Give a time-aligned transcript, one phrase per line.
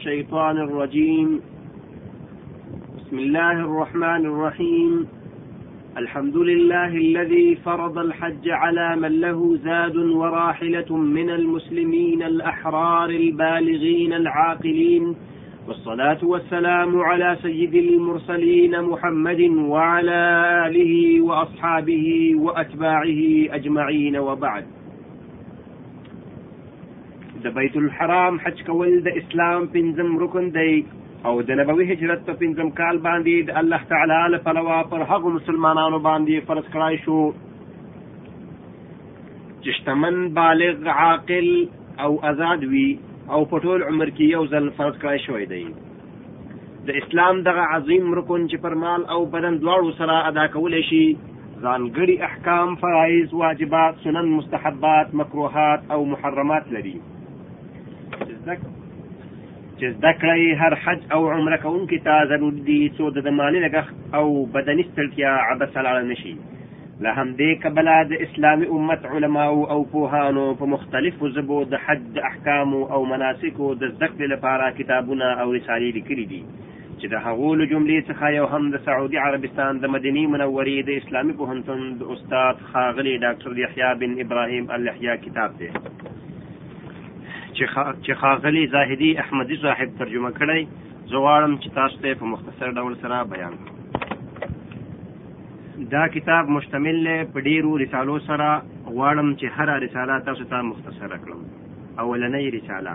[0.00, 1.40] الشيطان الرجيم
[2.98, 5.06] بسم الله الرحمن الرحيم
[5.96, 15.14] الحمد لله الذي فرض الحج على من له زاد وراحلة من المسلمين الأحرار البالغين العاقلين
[15.68, 20.20] والصلاة والسلام على سيد المرسلين محمد وعلى
[20.66, 23.22] آله وأصحابه وأتباعه
[23.58, 24.66] أجمعين وبعد
[27.44, 30.72] د بیت الحرام حج کول د اسلام پنځم رکن دی
[31.28, 35.30] او د نبوي هجرت په پنځم کال باندې د الله تعالی له پلوا پر هغو
[35.36, 37.20] مسلمانانو باندې فرض کړای شو
[39.60, 41.48] چې شتمن بالغ عاقل
[42.06, 42.84] او آزاد وي
[43.36, 48.10] او په ټول عمر کې یو ځل فرض کړای شوی دی د اسلام دغه عظیم
[48.20, 54.04] رکن چې پر مال او بدن دواړو سره ادا کولی شي ځانګړي احکام فرایض واجبات
[54.08, 56.94] سنن مستحبات مکروهات او محرمات لري
[58.58, 63.96] چې زده کړی هر حج او عمره کوونکي ته ضروري دي څو د مالی لګښت
[64.20, 64.26] او
[64.56, 66.32] بدني ستړتیا عبث لاړه نشي
[67.04, 72.18] له همدې کبله د اسلامي امت علماو او پوهانو په مختلفو ژبو د حج د
[72.30, 76.42] احکامو او مناسکو د زده کړې لپاره کتابونه او رسالې لیکلي دي
[76.98, 80.90] چې د هغو له جملې څخه یو هم د سعودي عربستان د مدینې منورې د
[81.02, 85.70] اسلامي پوهنتون د استاد ښاغلي ډاکټر یحیی بن ابراهیم الیحیا کتاب دی
[87.58, 90.62] چې خاغلی زاهدی احمدی صاحب ترجمه کړی
[91.12, 93.54] زه غواړم چې تاسو ته په مختصر ډول سره بیان
[95.94, 101.16] دا کتاب مشتمل دی په ډیرو رسالو سره غواړم چې هره رساله تاسو ته مختصره
[101.24, 101.40] کړم
[102.04, 102.92] اولنۍ رساله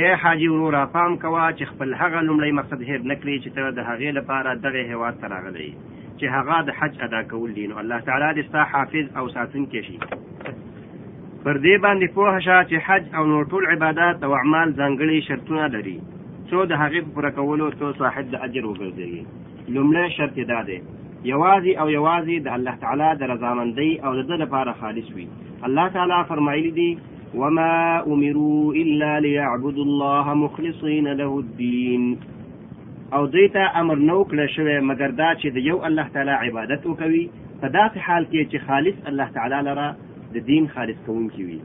[0.00, 3.62] اے حاجی ورو را پام کوه چې خپل هغه لومړی مقصد هیر نکړي چې ته
[3.70, 5.72] د هغې لپاره دغه هیواد ته راغلی
[6.18, 9.82] چې هغه د حج ادا کول دي نو الله تعالی دې ستا حافظ او ساتونکی
[9.88, 9.98] شي
[11.44, 15.66] پر دې باندې پوه شه چې حج او نور ټول عبادات او اعمال ځانګړي شرطونه
[15.76, 15.94] لري
[16.50, 20.60] څو د هغې په پوره کولو څو صاحب د اجر وګرځېږي لومړی شرط یې دا
[20.68, 25.26] دی یوازې او یوازې د الله تعالی د رضامندۍ او د ده لپاره خالص وي
[25.70, 26.86] الله تعالی فرمایلی دی
[27.42, 27.72] وما
[28.02, 32.06] امروا الا ليعبدوا الله مخلصين له الدين
[33.16, 36.86] او دوی ته امر نه وکړه شوی مګر دا چې د یو الله تعالی عبادت
[36.92, 37.26] وکوي
[37.60, 39.90] په داسې حال کې چې خالص الله تعالی لره
[40.34, 41.58] د دین خالص کوونکی وي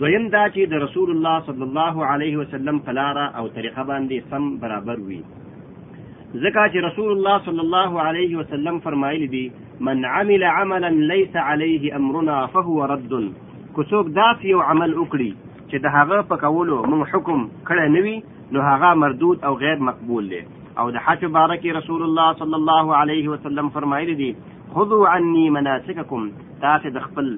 [0.00, 4.48] دویم دا چې د رسول الله صلی الله علیه وسلم پلاره او طریقه باندې سم
[4.64, 9.44] برابر وي ځکه چې رسول الله صلی الله علیه وسلم فرمایلی دي
[9.88, 13.08] من عمل عملا ليس عليه امرنا فهو رد
[13.76, 18.16] کوڅوک داس یو عمل وکړي چې د هغه په کولو موږ حکم کړی نوي
[18.56, 20.42] نو هغه مردود او غیر مقبول دی
[20.82, 24.30] او د حج بارک رسول الله صلی الله علیه وسلم فرمایلی دي
[24.76, 26.28] خذوا عني مناسککم
[26.66, 27.30] تاسو د خپل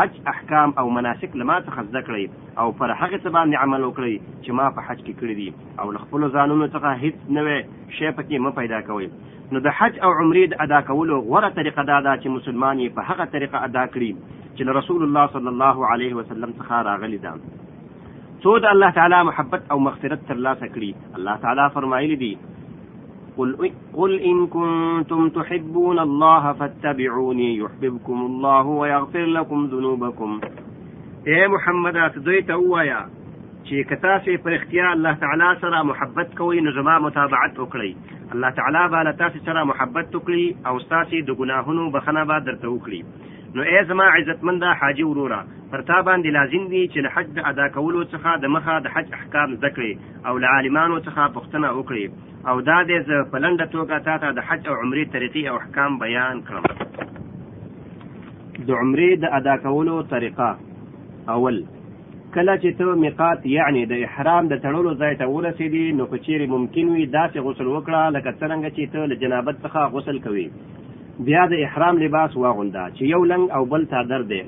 [0.00, 2.24] حج احکام او مناسک لما څخه زده کړئ
[2.62, 5.86] او پر هغه څه باندې عمل وکړئ چې ما په حج کې کړی دي او
[5.96, 9.08] له خپل ځانونو څخه هیڅ نوې شی پکې مه پیدا کوئ
[9.56, 12.96] نو د حج او عمرې د ادا کولو غوره طریقه دا ده چې مسلمان یې
[12.98, 17.34] په هغه طریقه ادا کړي چې رسول الله صلی الله علیه وسلم څخه راغلی ده
[17.42, 22.32] څو د الله تعالی محبت او مغفرت ترلاسه کړي الله تعالی فرمایلی دی
[23.36, 30.40] قل, قل إن كنتم تحبون الله فاتبعوني يحببكم الله ويغفر لكم ذنوبكم
[31.28, 32.96] اے محمد دوی ته شي
[33.84, 37.94] چې کتا سي پر اختیار الله تعالی سره محبت کوي نو زما متابعت وکړي
[38.34, 43.52] الله تعالی بالا تاسو سره محبت وکړي او تاسو د ګناهونو بخنه به درته وکړي
[43.54, 45.42] نو اے زما عزت منده حاجی ورورا
[45.72, 49.54] پر تا باندې لازم دي چې حج ادا کولو څخه د مخه د حج احکام
[49.68, 49.86] ذکر
[50.26, 52.08] او لعالمانو څخه پوښتنه وکړي
[52.48, 55.54] او دا دې زه په لنډه توګه تا ته د حج او عمرې طریقې او
[55.60, 56.64] احکام بیان کړم
[58.66, 60.50] د عمرې د ادا کولو طریقه
[61.34, 61.56] اول
[62.34, 66.46] کله چې ته میقات یعنی د احرام د تړلو ځای ته ورسېدې نو که چیرې
[66.54, 70.48] ممکن وي داسې غسل وکړه لکه څرنګه چې ته له جنابت څخه غسل کوي
[71.28, 74.42] بیا د احرام لباس واغونده چې یو لنګ او بل تادر دی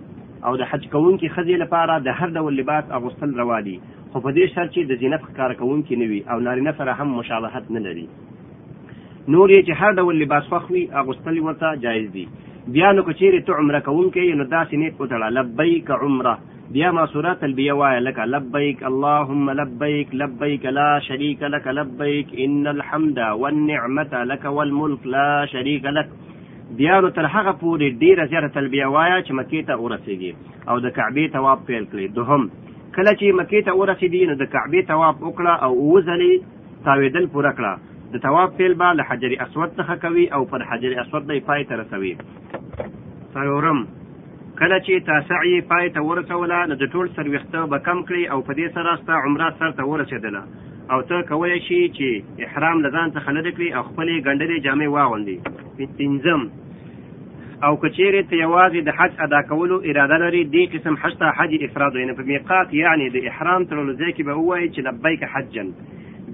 [0.47, 3.77] او د حج کوونکې ښځې لپاره د هر ډول لباس اغوستل روا دي
[4.13, 7.09] خو په دې شرط چې د زینت ښکار کوونکی نه وي او نارینه سره هم
[7.19, 8.03] مشابهت نه لري
[9.35, 12.25] نور یې چې هر ډول لباس فخوي اغوستل ورته جایز دي
[12.75, 16.35] بیا نو که چیرې ته عمره کوونکی نو داسې نیت وتړه لبیک عمره
[16.75, 22.63] بیا ما سوره تلبیه وایه لکه لبیک اللهم لبیک لبیک لا شریک لك لبیک ان
[22.75, 26.09] الحمد والنعمه لك والملك لا شریک لك
[26.83, 30.33] بیا نو تر هغه پورې ډېره زیاته تلبیه وایه چې مکې ته ورسېږي
[30.71, 32.45] او د کعبې تواب پیل کړي دوهم
[32.97, 36.33] کله چې مکې ته ورسېدې نو د کعبې طواف وکړه او اووه ځلې
[36.89, 37.73] تاویدل پوره کړه
[38.15, 41.43] د طواف پیل به له حجر اسود څخه کوي او پر حجر اسود به یې
[41.49, 42.13] پای ته رسوي
[43.37, 43.79] څلورم
[44.61, 48.39] کله چې تاسع یې پای ته ورسوله نو د ټول سرویخته به کم کړي او
[48.49, 50.43] په دې سره ستا عمره سر ته ورسېدله
[50.93, 54.89] او ته کولی شي چې احرام له ځان څخه لرې کړي او خپلې ګنډلې جامې
[54.95, 55.39] واغوندي
[55.99, 56.41] پنځم
[57.67, 61.53] او کچیرې ته یوازې د حج ادا کولو اراده لري دې قسم حج ته حج
[61.67, 65.69] افراد یعنی په میقات یعنی د احرام تړلو ځای کې به ووایي چې لبیک حجن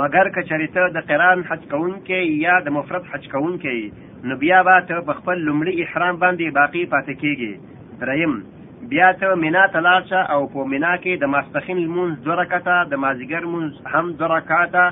[0.00, 4.82] مګر که چریته د قران حج کوونکې یا د مفرد حج کوونکې نو بیا به
[4.88, 7.55] ته په خپل لومړي احرام باندې باقی پاتې کیږي
[8.01, 8.43] دریم
[8.89, 12.75] بیا ته مینا ته لاړ شه او په مینا کې د ماسپخین لمونځ دوه رکعته
[12.91, 14.83] د مازدیګر لمونځ هم دوه رکعته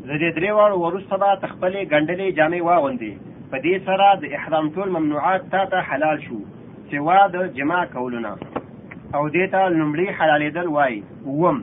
[0.09, 3.13] زه دې درې واړو وروسته به ته خپلې ګنډلې جامې واغوندې
[3.51, 6.39] په دې سره د احرام ټول ممنوعات تا ته حلال شو
[6.91, 8.33] سوا د جما کولو نه
[9.17, 10.99] او دې ته لومړي حلالېدل وایي
[11.31, 11.59] اووم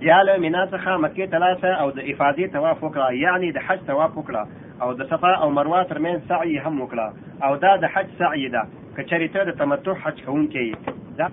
[0.00, 3.84] بیا له مینا څخه مکې ته لاړه او د افادې طواف وکړه یعنې د حج
[3.90, 4.42] طواف وکړه
[4.82, 8.62] او د صفا او مروه ترمنځ سعی هم وکړه او دا د حج سعی ده
[8.96, 10.66] که چېرې ته د تمتع حج کوونکی
[11.20, 11.28] دا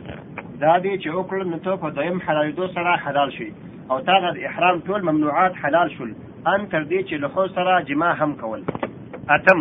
[0.60, 3.50] دا دې چې وکړل نو ته په دویم حلالېدو سره حلال شي
[3.92, 6.14] او تا د احرام ټول ممنوعات حلال شول
[6.48, 8.64] ان تر دې چې له خو سره جما هم کول
[9.36, 9.60] اتم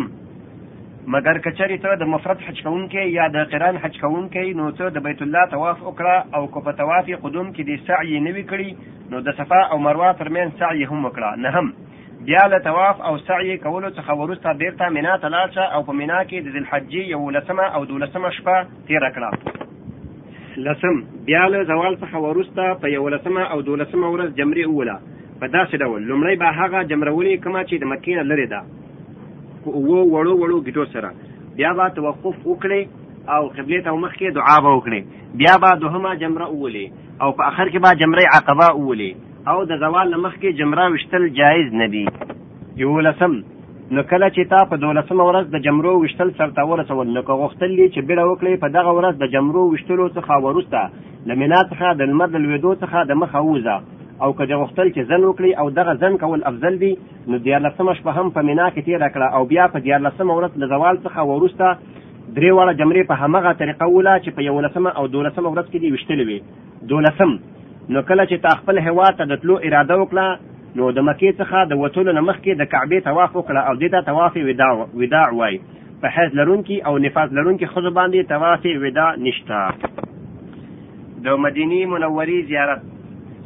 [1.13, 5.05] مګر کچری ته د مفرد حج کوونکې یا د قران حج کوونکې نو ته د
[5.05, 9.21] بیت الله طواف وکړه او کو په طواف قدوم کې د سعی نوي کړي نو
[9.29, 11.67] د صفا او مروه ترمن سعی هم وکړه نه هم
[12.27, 16.19] بیا له طواف او سعی کولو څخه وروسته بیرته مینا ته لاړ او په مینا
[16.29, 18.57] کې د ذلحجې یولسمه او دولسمه شپه
[18.89, 24.97] تېره کړه لسم بیا له زوال څخه وروسته په یولسمه او دولسمه ورځ جمرې اوله
[25.43, 28.59] په داسې ډول لومړی به هغه جمرولې کما چې د مکې نه لرې ده
[29.87, 31.09] وو وړو وړو ګټو سره
[31.57, 32.81] بیا به توقف وکړي
[33.35, 35.01] او قبلې ته مخکې دعا به وکړي
[35.41, 36.85] بیا به دوهمه جمره اولي
[37.23, 39.09] او په آخر کې به جمرې عقبه اولي
[39.51, 42.05] او د زوال نه مخکې جمره وشتل جایز نه دي
[42.85, 43.33] یولسم
[43.95, 47.73] نو کله چې تا په دولسمه ورځ د جمرو وشتل سرته ورسول نو که غوښتل
[47.93, 50.79] چې بیړه وکړې په دغه ورځ د جمرو وشتلو څخه وروسته
[51.27, 53.77] له مینا څخه د لمر د لوېدو څخه د مخه ووځه
[54.23, 56.91] او که د غوښتل چې زن وکړي او دغه زن کول افضل دي
[57.29, 60.67] نو دیارلسمه شپه هم په مینا کې تېره کړه او بیا په دیارلسمه ورځ له
[60.73, 61.65] زوال څخه وروسته
[62.37, 65.89] درې واړه جمرې په همغه طریقه وله چې په یولسمه او دولسمه ورځ کې دې
[65.91, 66.39] ویشتلې وې
[66.93, 67.31] دولسم
[67.93, 70.27] نو کله چې تا خپل هیواد ته د تلو اراده وکړه
[70.77, 73.99] نو د مکې څخه د وتلو نه مخکې د کعبې طواف وکړه او دې ته
[74.11, 74.71] طواف وداع
[75.03, 75.61] وداع وایي
[76.01, 79.59] په حیض لرونکي او نفاس لرونکي ښځو باندې طواف وداع نشته
[81.25, 82.81] د مدینې منورې زیارت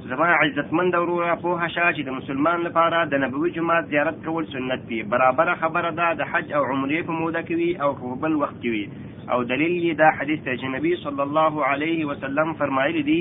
[0.08, 4.46] زما عزت عزتمند وروره په هشا چې د مسلمان لپاره د نبوي جماعت زیارت کول
[4.54, 8.14] سنت دی برابر خبره ده د حج او عمرې په موده کې وي او په
[8.26, 12.54] بل وخت کې وي او دلیل یې دا حدیث چې نبی صلی الله علیه وسلم
[12.64, 13.20] فرمایلی دی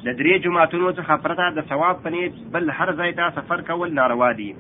[0.05, 4.53] لدري جمعتون وڅخه پرته د ثواب پنې بل هر ځای ته سفر کول ناروا دي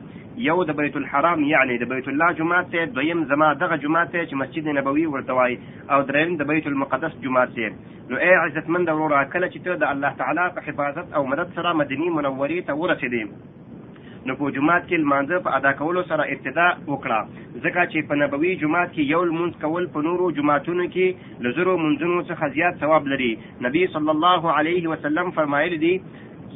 [0.47, 4.25] یو د بیت الحرام یعنی د بیت الله جماعت ته دویم زما دغه جماعت ته
[4.25, 5.57] چې مسجد نبوي ورته وای
[5.95, 7.73] او دریم د بیت المقدس جماعت ته
[8.11, 11.73] نو ای عزتمند وروره کله چې ته د الله تعالی په حفاظت او مدد سره
[11.81, 17.19] مدینی منورې ته ورسېدې نو په جمعات کې لمانځه په ادا کولو سره ابتدا وکړه
[17.35, 22.27] ځکه چې په نبوي جمعات کې یو لمونځ کول په نورو جمعاتونو کې لزرو منځونو
[22.31, 23.31] څخه زیات ثواب لري
[23.69, 25.93] نبی صلی الله علیه وسلم فرمایلی دی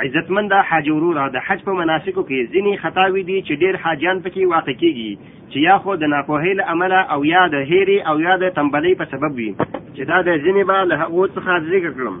[0.00, 4.56] عزتمند حاج ورور د حج په مناسکو کې ځینې خطاوي دي چې ډیر حاجیان پکې
[4.56, 8.34] واقع کیږي چې یا خو د ناپوهۍ له امله او یا د هیرې او یا
[8.42, 12.18] د تنبلۍ په سبب وي چې دا د ځینې به له هغو څخه ذکر کړم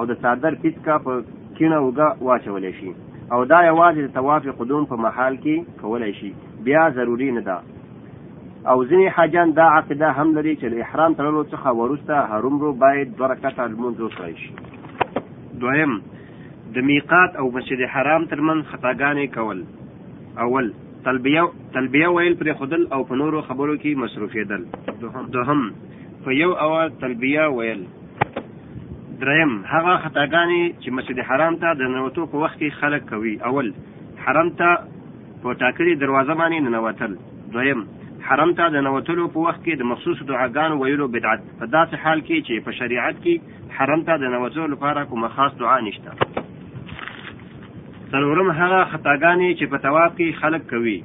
[0.00, 1.22] او د صادر پیټ کا په
[1.60, 2.90] کینه وګا واچول شي
[3.34, 6.34] او دا یوازې د طواف قدوم په محال کې کولای شي
[6.70, 7.60] بیا ضروری نه ده
[8.70, 13.08] او ځینې حاجان دا عقیده هم لري چې له احرام تړلو څخه وروسته هرومرو باید
[13.18, 14.52] دوه رکعته لمونځ وکړی شي
[15.62, 15.92] دویم
[16.74, 19.58] د میقات او مسجد حرام ترمن خطاګانې کول
[20.46, 20.66] اول
[21.06, 21.42] تلبیه
[21.76, 24.62] تلبیه ویل پرې خودل او په نورو خبرو کې مصروفېدل
[25.00, 25.70] دوهم دوهم
[26.24, 27.80] په یو اول تلبیه ویل
[29.22, 33.72] دریم هغه خطاګانې چې مسجد حرام ته د ننوتو په وخت کې خلک کوي اول
[34.26, 34.70] حرم ته
[35.42, 37.12] په ټاکلې دروازه باندې ننوتل
[37.56, 37.82] دویم
[38.26, 42.20] حرم ته د نوتلو په وخت کې د مخصوص دعاګانو ویلو بدعت په داسې حال
[42.28, 43.34] کې چې په شریعت کې
[43.78, 46.10] حرم ته د نوتلو لپاره کومه خاص دعا نشته
[48.12, 50.96] څلورم هغه خطاګانې چې په طواف کې خلک کوي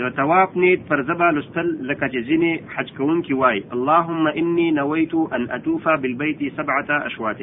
[0.00, 5.14] د طواف نیت پر ځبه لستل لکه چې ځینې حج کوونکي وایي اللهم انی نویت
[5.38, 7.42] ان اطوف بالبیت سبعه اشواط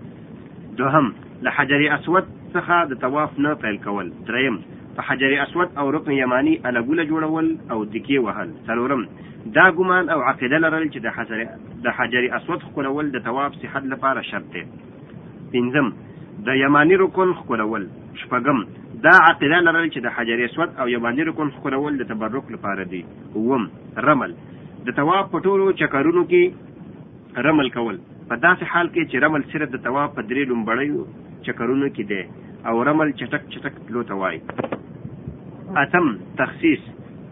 [0.77, 4.57] دوهم له حجر اسود څخه د طواف نه پیل کول دریم
[4.97, 9.03] په حجر اسود او رکن یمانی الګوله جوړول او دکی وهل څلورم
[9.57, 11.39] دا ګمان او عقیده لرل چې د حجر
[11.85, 14.65] د حجر اسود خولول د طواف صحت لپاره شرط دی
[15.55, 15.87] پنځم
[16.47, 17.85] د یمانی رکن خولول
[18.23, 18.59] شپږم
[19.07, 23.03] دا عقیده لرل چې د حجر اسود او یمانی رکن خولول د تبرک لپاره دی
[23.35, 23.65] اوم
[24.09, 24.33] رمل
[24.87, 26.43] د طواف په ټولو چکرونو کې
[27.45, 27.97] رمل کول
[28.29, 32.23] په داسې حال کې چې رمل صرف د طواف په درې لومبړیو چکرونو کې دی
[32.71, 34.41] او رمل چټک چټک تلو ته وایي
[35.83, 36.87] اتم تخصیص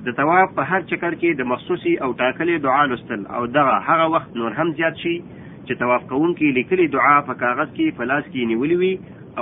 [0.08, 4.10] د طواف په هر چکر کې د مخصوصي او ټاکلې دعا لوستل او دغه هغه
[4.16, 8.24] وخت نور هم زیات شي چې طواف کوونکي لیکلي دعا په کاغذ کې په لاس
[8.26, 8.94] کې نیولې وي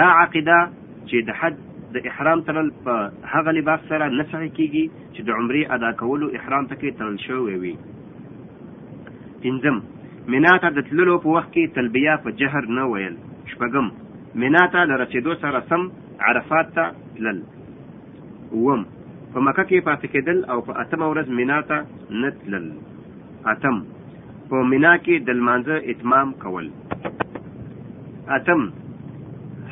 [0.00, 1.56] دا عقیده چې د حج
[1.94, 2.94] د احرام تړل په
[3.34, 4.82] هغه لباس سره نه صحیح کیږي
[5.14, 7.74] چې د عمرې ادا کولو احرام پکې تړل شوی وي
[9.44, 9.76] پنځم
[10.34, 13.14] مینا ته د تللو په وخت کې تلبیه په جهر نه ویل
[13.52, 13.86] شپږم
[14.44, 15.82] مینا ته د رسیدو سره سم
[16.30, 16.84] عرفات ته
[17.16, 17.38] تلل
[18.56, 18.82] اووم
[19.32, 21.78] په مکه کې پاتې کېدل او په اتمه ورځ مینا ته
[22.20, 22.66] نه تلل
[23.54, 23.76] اتم
[24.52, 26.66] په مینا کې د لمانځه اتمام کول
[28.36, 28.60] اتم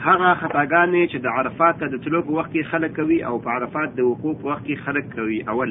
[0.04, 3.48] هغه خطاګانې چې د عرفات ته د تلو په وخت کې خلک کوي او په
[3.59, 5.70] عرفات د وقوع په وخت کې خلک کوي اول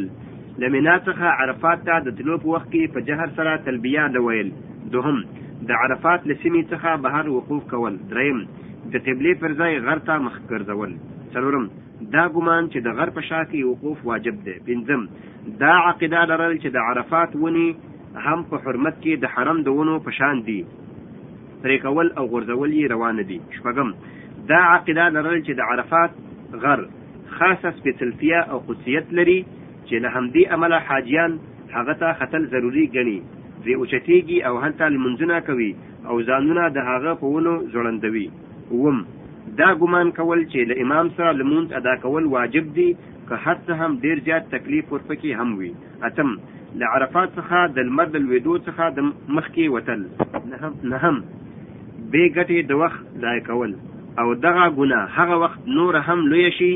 [0.64, 4.24] له مینا څخه عرفات ته د تلو په وخت کې په جهر سره تلبیه د
[4.28, 4.50] ویل
[4.94, 5.18] دوهم
[5.70, 8.40] د عرفات له سیمې څخه بهر وقوف کول دریم
[8.94, 10.92] د قبلې پر ځای غر ته مخ ګرځول
[11.36, 11.66] څلورم
[12.18, 15.02] دا ګمان چې د غر په شا کې وقوف واجب دی پنځم
[15.66, 17.70] دا عقیده لرل چې د عرفات ونی
[18.26, 20.60] هم په حرمت کې د حرم د ونو په شان دي
[21.62, 23.90] پرې کول او غورځول یې روان دي شپږم
[24.52, 26.12] دا عقیده لرل چې د عرفات
[26.66, 26.82] غر
[27.36, 29.38] خاصه سپېڅلتیا او قدسیت لري
[29.88, 31.32] چې له همدې امله حاجیان
[31.78, 33.18] هغه ته ختل ضروري ګڼي
[33.62, 35.70] پرې اوچتېږي او هلته لمونځونه کوي
[36.10, 38.26] او ځانونه د هغه په ونو ځوړندوي
[38.74, 39.00] اووم
[39.62, 42.90] دا ګمان کول چې له امام سره لمونځ ادا کول واجب دي
[43.30, 45.72] که هر څه هم ډېر زیات تکلیف ورپکې هم وي
[46.10, 46.30] اتم
[46.80, 49.00] له عرفات څخه د لمر د لوېدو څخه د
[49.36, 50.02] مخکې وتل
[50.94, 51.16] نهم
[52.12, 53.72] بې ګټې د وخت ضایع کول
[54.24, 56.68] او دغه ګناه هغه وخت نور هم لوی شي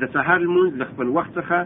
[0.00, 1.58] د سهار لمونځ له خپل وخت څخه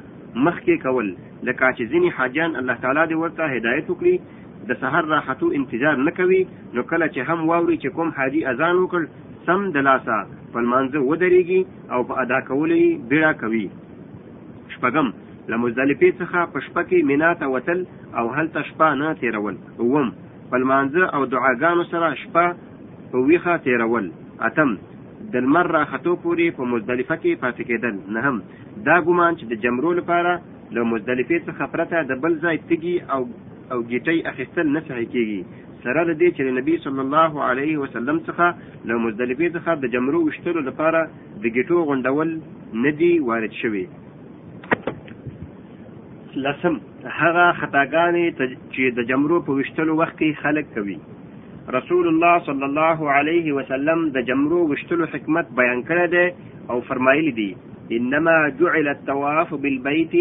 [0.46, 1.06] مخکې کول
[1.48, 4.16] لکه چې ځینې حاجیان الله تعالی دې ورته هدایت وکړي
[4.68, 6.42] د سهار راحتو انتظار نه کوي
[6.74, 9.02] نو کله چې هم واوري چې کوم حاجي اذان وکړ
[9.48, 10.16] سم د لاسه
[10.52, 11.60] په لمانځه ودرېږي
[11.92, 13.66] او په ادا کولو یې بیړه کوي
[14.74, 15.06] شپږم
[15.50, 17.78] له مزدلفې څخه په شپه کې مینا ته وتل
[18.18, 20.08] او هلته شپه نه تېرول اووم
[20.50, 22.46] په لمانځه او دعاګانو سره شپه
[23.12, 24.06] په ویښه تېرول
[24.48, 24.70] اتم
[25.32, 28.36] د لمر راختو پورې په مزدلفه کې پاتې کېدل نهم
[28.88, 30.32] دا ګمان چې د جمرو لپاره
[30.76, 33.20] له مزدلفې څخه پرته د بل ځای تږي او
[33.72, 35.40] او ګیټۍ اخیستل نه صحیح کېږي
[35.84, 38.46] سره د دې چې نبی صلی الله علیه وسلم څخه
[38.88, 41.00] له مزدلفې څخه د جمرو وشتلو لپاره
[41.42, 42.28] د ګیټو غونډول
[42.84, 43.86] نه دي وارد شوي
[46.46, 46.74] لسم
[47.18, 48.26] هغه خطاګانې
[48.74, 50.96] چې د جمرو په وشتلو وخت کې خلک کوي
[51.76, 57.32] رسول الله صلی الله علیه وسلم د جمرو وشتلو حکمت بیان کړی دی او فرمایلی
[57.38, 57.48] دی
[57.98, 60.14] انما جعل التواف بالبيت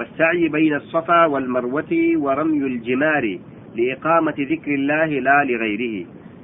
[0.00, 1.94] والسعي بين الصفا والمروه
[2.26, 3.28] ورمي الجمار
[3.80, 5.96] لاقامه ذكر الله لا لغيره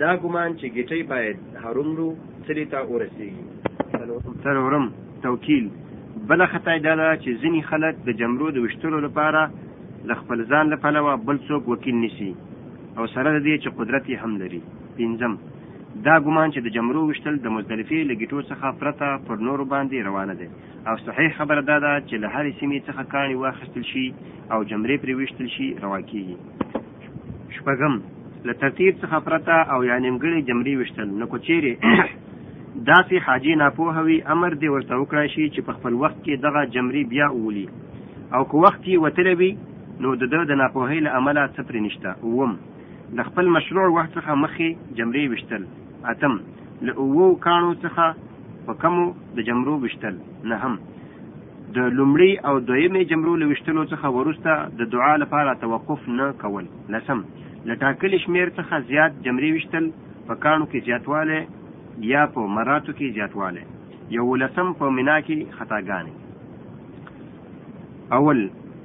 [0.04, 2.10] دا ګمان چې ګټي باید هرومرو
[2.48, 4.86] سړي ته ورسیږي څلورم
[5.28, 5.70] توکیل
[6.28, 9.42] بل خطا دا ده چې ځینې خلک د جمرو د وشتلو لپاره
[10.10, 12.32] له خپل ځان له پلوه بل څوک وکیل نیسي
[12.98, 14.60] او سره د دې چې قدرت یې هم لري
[15.00, 15.34] پنځم
[16.08, 20.06] دا ګمان چې د جمرو وشتل د مزدلفې له ګیټو څخه پرته پر نورو باندې
[20.08, 20.48] روانه ده
[20.92, 24.06] او صحیح خبره دا ده چې له هرې سیمې څخه کاڼي واخیستل شي
[24.54, 26.38] او جمرې پرې ویشتل شي روا کېږي
[27.58, 27.94] شپږم
[28.48, 31.74] له ترتیب څخه پرته او یا نیمګړې جمرې ویشتل نو که چیرې
[32.76, 36.62] داسې حاجی ناپوهه وي امر دې ورته وکړای شي چې په خپل وخت کې دغه
[36.76, 37.66] جمرې بیا وولي
[38.36, 39.50] او که وخت یې وتلی وي
[40.06, 42.54] نو د ده د ناپوهۍ له امله څه پرې نشته اووم
[43.18, 45.64] د خپل مشروع وخت څخه مخکې جمرې ویشتل
[46.14, 46.40] اتم
[46.88, 49.06] له اوو کاڼو څخه په کمو
[49.40, 50.16] د جمرو ویشتل
[50.54, 50.74] نهم
[51.76, 56.66] د لومړي او دویمې جمرو له ویشتلو څخه وروسته د دعا لپاره توقف نه کول
[56.96, 57.24] لسم
[57.70, 59.90] له ټاکلي شمیر څخه زیات جمرې ویشتل
[60.30, 61.42] په کاڼو کې زیاتوالی
[62.14, 63.64] یا په مراتو کې زیاتوالی
[64.18, 66.14] یو لسم په مینا کې خطاګانې
[68.20, 68.40] اول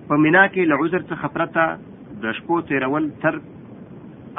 [0.09, 3.39] په مینا کې له عذر څخه پرته د شپو تیرول تر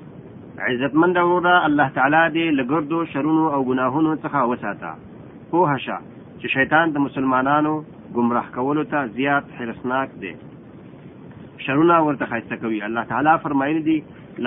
[0.72, 5.98] عزتمند وروره الله تعالی دې له ګردو شرونو او ګناهونو څخه وساته پوهه شه
[6.42, 7.72] چې شیطان د مسلمانانو
[8.16, 10.34] گمراه کولو ته زیات حرسناک دی
[11.68, 13.96] شرونه ورته خایسته کوي الله تعالی فرمایلی دی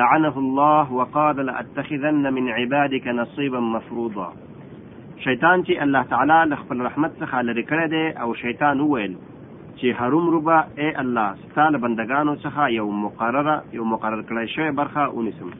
[0.02, 4.28] لعنه الله وقال لاتخذن من عبادك نصيبا مفروضا
[5.24, 9.18] شیطان چې الله تعالی له خپل رحمت څخه لري کړی دی او شیطان وویل
[9.76, 15.08] چې هروم ربا اے الله ستاله بندگانو څخه یو مقرره یو مقرر کړی شوی برخه
[15.18, 15.50] ونیسم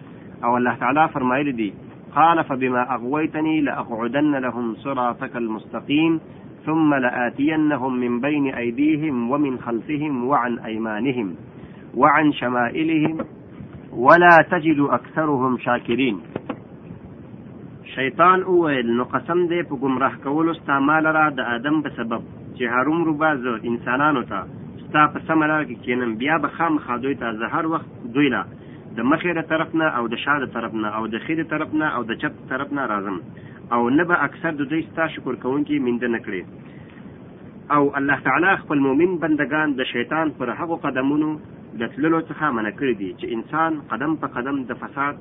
[0.44, 1.72] او الله تعالی فرمایلی دی
[2.14, 6.20] قال فبما أغويتني لأقعدن لهم صراطك المستقيم
[6.66, 11.34] ثم لآتينهم من بين أيديهم ومن خلفهم وعن أيمانهم
[11.94, 13.18] وعن شمائلهم
[13.92, 16.20] ولا تجد أكثرهم شاكرين
[17.94, 22.22] شيطان أول نقسم دي دی په گمراه کولو ستا را د آدم بسبب
[22.56, 24.46] جهارم ربازو انسانانو تا
[24.78, 28.44] ستا په سمه لار کې کینم بیا به خامخا دوی ته
[28.96, 31.44] د مخې د طرف نه او د شا د طرف نه او د خې د
[31.52, 33.16] طرف نه او د چپ طرف نه راځم
[33.76, 36.42] او نه به اکثر د دوی ستا شکر کوونکي مینده نه کړي
[37.76, 41.28] او الله تعالی خپل مؤمن بندگان د شیطان پر هغو قدمونو
[41.80, 45.14] د تللو څخه منع کړي دي چې انسان قدم په قدم د فساد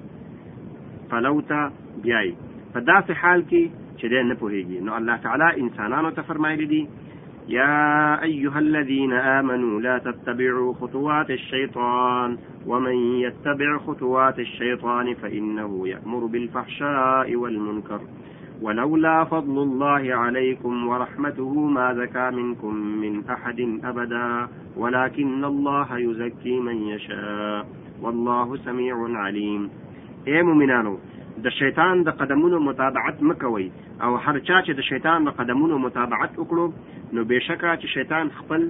[1.11, 1.59] پلو ته
[2.07, 2.33] بیایي
[2.73, 3.63] په داسې حال کې
[3.99, 6.81] چې دی نه پوهېږي نو الله تعالی انسانانو ته فرمایلی دي
[7.49, 17.35] يا أيها الذين آمنوا لا تتبعوا خطوات الشيطان ومن يتبع خطوات الشيطان فإنه يأمر بالفحشاء
[17.35, 18.01] والمنكر
[18.61, 26.75] ولولا فضل الله عليكم ورحمته ما زكى منكم من أحد أبدا ولكن الله يزكي من
[26.81, 27.65] يشاء
[28.01, 29.69] والله سميع عليم
[30.27, 30.97] أي مؤمنانو
[31.43, 33.67] د شیطان د قدمونو مطابعت مکوي
[34.07, 36.65] او هر چا چې د شیطان د قدمونو مطابعت وکړو
[37.17, 38.61] نو بشکه چې شیطان خپل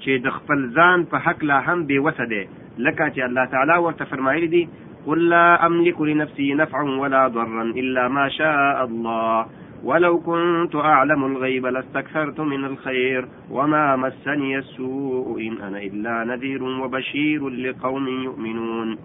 [0.00, 2.42] چې د خپل ځان په حق لا هم بې وسه دی
[2.88, 4.64] لکه چې الله تعالی ورته فرمایلی دي
[5.06, 9.46] قل لا املك لنفسي نفعا ولا ضرا الا ما شاء الله
[9.86, 17.48] ولو كنت أعلم الغيب لاستكثرت من الخير وما مسني السوء إن أنا إلا نذير وبشير
[17.48, 18.98] لقوم يؤمنون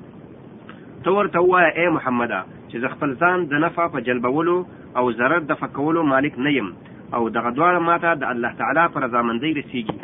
[1.04, 4.66] تور توا اے إيه محمده چې زه خپل ځان د نفع په جلبولو
[4.98, 6.74] او ضرر د فکولو مالک نه
[7.14, 9.98] او دغه دواړه ماته د الله تعالی پر رضامندۍ رسیږي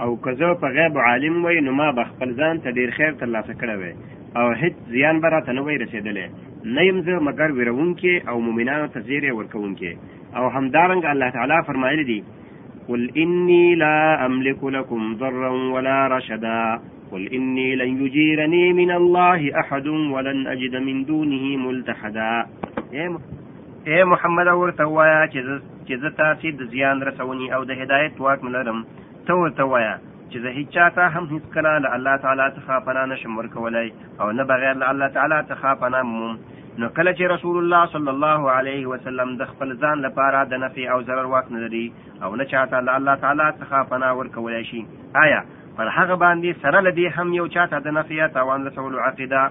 [0.00, 3.12] او که زه په غیب عالم وای نو ما به خپل ځان ته ډیر خیر
[3.20, 3.92] ترلاسه کړی وی
[4.38, 6.26] او هیڅ زیان به راته نه وی رسېدلی
[6.76, 9.92] نیم زه مگر کې او مؤمنان ته زیری کې
[10.38, 12.20] او همدارنګ الله تعالی فرمایلی دی
[12.86, 16.78] قل انی لا أملك لكم ضرا ولا رشدا
[17.10, 22.34] قل انی لن یجیرنی من الله أحد ولن أجد من دونه ملتحدا
[23.90, 28.82] اے محمد اور توایا چې زه تاسو د زیان رسونی او د هدایت واک ملرم
[29.26, 29.94] تو توایا
[30.30, 33.88] چې زه هیڅ چاته هم هیڅ کله له الله تعالی څخه پناه نشم ورکولای
[34.20, 36.34] او نه بغیر له الله تعالی څخه پناه مومم
[36.80, 40.84] نو کله چې رسول الله صلی الله علیه وسلم د خپل ځان لپاره د نفع
[40.94, 41.86] او ضرر واک نه لري
[42.24, 44.80] او نه چاته له الله تعالی څخه پناه ورکولای شي
[45.24, 45.40] آیا
[45.76, 49.42] پر هغه باندې سره لدی هم یو چاته د نفع تاوان رسول عقیده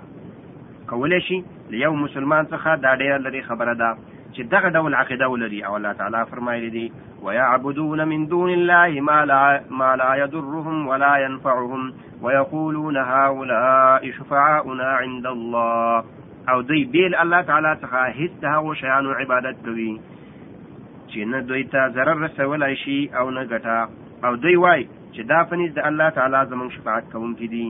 [0.92, 1.38] کولی شي
[1.84, 3.90] یو مسلمان څخه دا ډیره لري خبره ده
[4.36, 6.92] چې دغه ډول عقیده ولري او الله تعالی فرمایلی دی
[7.26, 15.26] ويعبدون من دون الله ما لا ما لا يضرهم ولا ينفعهم ويقولون هؤلاء شفعاؤنا عند
[15.26, 16.04] الله
[16.50, 19.94] او دوی بیل الله تعالی څخه هیڅ هغه شیانو عبادت کوي
[21.10, 25.44] چې نه دوی ته ضرر رسولای شي او نه ګټه او دوی وای چې دا
[25.50, 27.68] فنیز د الله تعالی زمون شفاعت کوونکی دي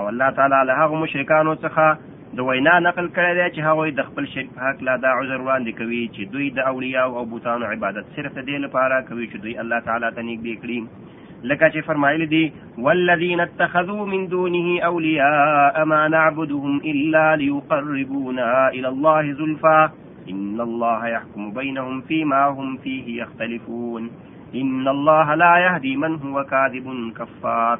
[0.00, 4.10] او الله تعالی له هغه مشرکانو څخه د وینا نقل کړی دی چې هغه د
[4.10, 7.72] خپل شرک په حق لا دا عذر وړاندې کوي چې دوی د اولیاء او بوتانو
[7.76, 11.84] عبادت صرف د دې لپاره کوي چې دوی الله تعالی ته نږدې کړي لکه چې
[11.86, 12.40] فرمایلی دي
[12.86, 19.90] والذین اتخذوا من دونه اولیاء ما نعبدهم الا ليقربونا الى الله زلفا
[20.32, 24.10] ان الله يحكم بينهم فيما هم فيه يختلفون
[24.54, 26.86] ان الله لا يهدي من هو كاذب
[27.18, 27.78] كفار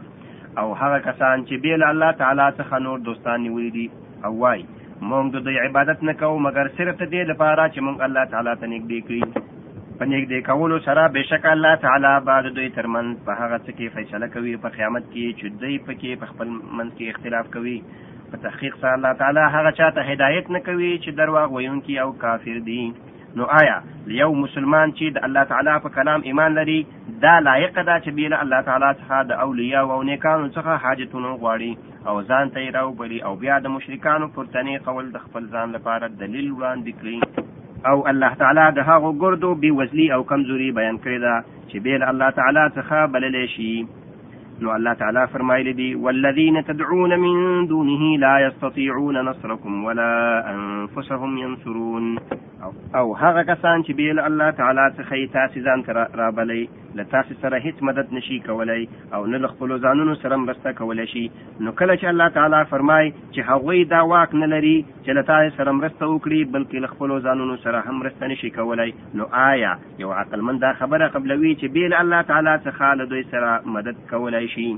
[0.58, 3.86] او هغه کسان چې بیل الله تعالی څخه نور دوستان نیولي دي
[4.24, 4.64] او وای
[5.02, 8.66] مونږ د عبادت نه کوو مګر صرف د دې لپاره چې مونږ الله تعالی ته
[8.74, 9.49] نږدې کړو
[10.00, 14.28] پنیک دی کولو سره بشک الله تعالی بعد دوی ترمن په هغه څه کې فیصله
[14.36, 17.74] کوي په قیامت کې چې دوی پکې په خپل منځ کې اختلاف کوي
[18.30, 22.62] په تحقیق سره الله تعالی هغه چاته هدایت نه کوي چې درواغ ویونکي او کافر
[22.70, 22.78] دي
[23.40, 23.76] نو آیا
[24.22, 26.78] یو مسلمان چې د الله تعالی په کلام ایمان لري
[27.28, 32.08] دا لایق ده چې بیل الله تعالی څخه د اولیاء او نیکانو څخه حاجتونه غواړي
[32.14, 36.50] او ځان ته راوبلي او بیا د مشرکانو پرتنی قول د خپل ځان لپاره دلیل
[36.52, 37.48] وړاندې کړي
[37.86, 41.34] او الله تعالی د هغو ګردو بې وزلي او کمزوري بیان کړې ده
[41.70, 43.72] چې بې الله تعالی څخه بللی شي
[44.62, 50.10] نو الله تعالى فرمایلی دي والذين تدعون من دونه لا يستطيعون نصركم ولا
[50.54, 52.04] انفسهم ينصرون
[52.94, 55.92] او هغه کسان چې بیل الله تعالی څخه تاسې ځان ته
[56.22, 60.72] رابلی له تاسې سره هیڅ مدد نشي کولای او نه له خپلو ځانونو سره مرسته
[60.82, 61.24] کولی شي
[61.60, 65.56] نو کله چې الله تعالی فرمای چې هغوی دا واک نه لري چې له تاسې
[65.60, 70.14] سره مرسته وکړي بلکې له ځانونو سره هم مرسته نشي کولی نو آیا یو
[70.50, 74.70] من دا خبره قبلوي چې بیل الله تعالی څخه له سره مدد کولای شي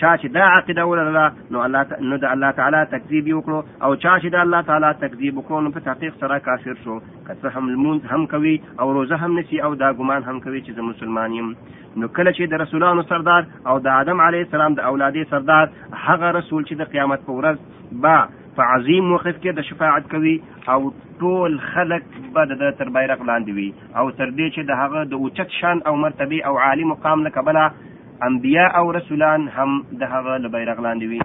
[0.00, 1.22] چا چې دا عقیده ولرله
[1.54, 5.40] نو الله نو د الله تعالی تکذیب وکړو او چا چې د الله تعالی تکذیب
[5.40, 8.52] وکړو نو په تحقیق سره کافر شو که څه هم لمونځ هم کوي
[8.84, 12.32] او روزه هم نسی او دا ګمان هم کوي چې زه مسلمان یم نو کله
[12.38, 15.74] چې د رسولانو سردار او د آدم علیه السلام د اولادې سردار
[16.06, 18.16] هغه رسول چې د قیامت په ورځ با
[18.60, 20.36] په عظیم موقف کې د شفاعت کوي
[20.76, 20.80] او
[21.24, 22.08] ټول خلق
[22.38, 23.68] به د تر بیرغ لاندې وي
[24.00, 27.34] او تر دې چې د هغه د اوچت شان او مرتبه او عالی مقام له
[27.36, 27.68] کبله
[28.22, 31.20] انبیاء او رسولان هم دهغه له بیرغ لاندې وي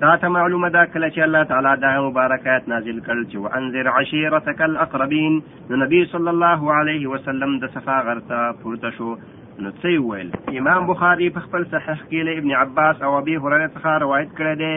[0.00, 4.62] دا ته معلومه ده کله چې الله تعالی دا مبارکات نازل کړل چې وانذر عشیرتک
[4.66, 5.40] الاقربین
[5.70, 9.08] نو نبی صلی الله علیه وسلم د صفا غرتا پورته شو
[9.60, 13.68] نو څه ویل امام بخاری په خپل صحیح کې له ابن عباس او ابي هريره
[13.76, 14.74] څخه روایت کړی دی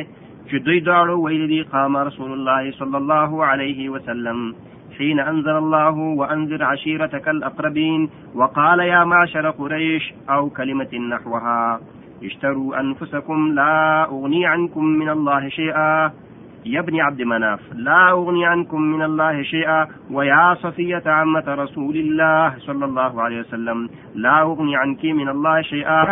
[0.48, 4.50] چې دوی دواړو ویل دي قام رسول الله صلی الله علیه وسلم
[4.98, 11.80] حين أنزل الله وأنذر عشيرتك الأقربين وقال يا معشر قريش أو كلمة نحوها
[12.24, 16.12] اشتروا أنفسكم لا أغني عنكم من الله شيئا
[16.66, 22.54] يا ابن عبد مناف لا أغني عنكم من الله شيئا ويا صفية عمة رسول الله
[22.58, 26.04] صلى الله عليه وسلم لا أغني عنك من الله شيئا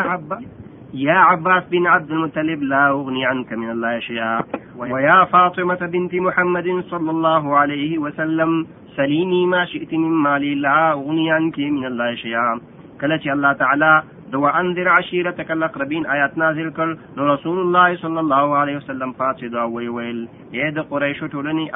[0.96, 4.42] يا عباس بن عبد المطلب لا أغني عنك من الله شيئا
[4.78, 11.32] ويا فاطمة بنت محمد صلى الله عليه وسلم سليني ما شئت من مالي لا أغني
[11.32, 12.62] عنك من الله شيئا
[13.02, 18.78] كلتي الله تعالى دو أنذر عشيرتك الأقربين آيات نازل کړ رسول الله صلى الله عليه
[18.78, 20.86] وسلم پاتې دا ويل ویل یا د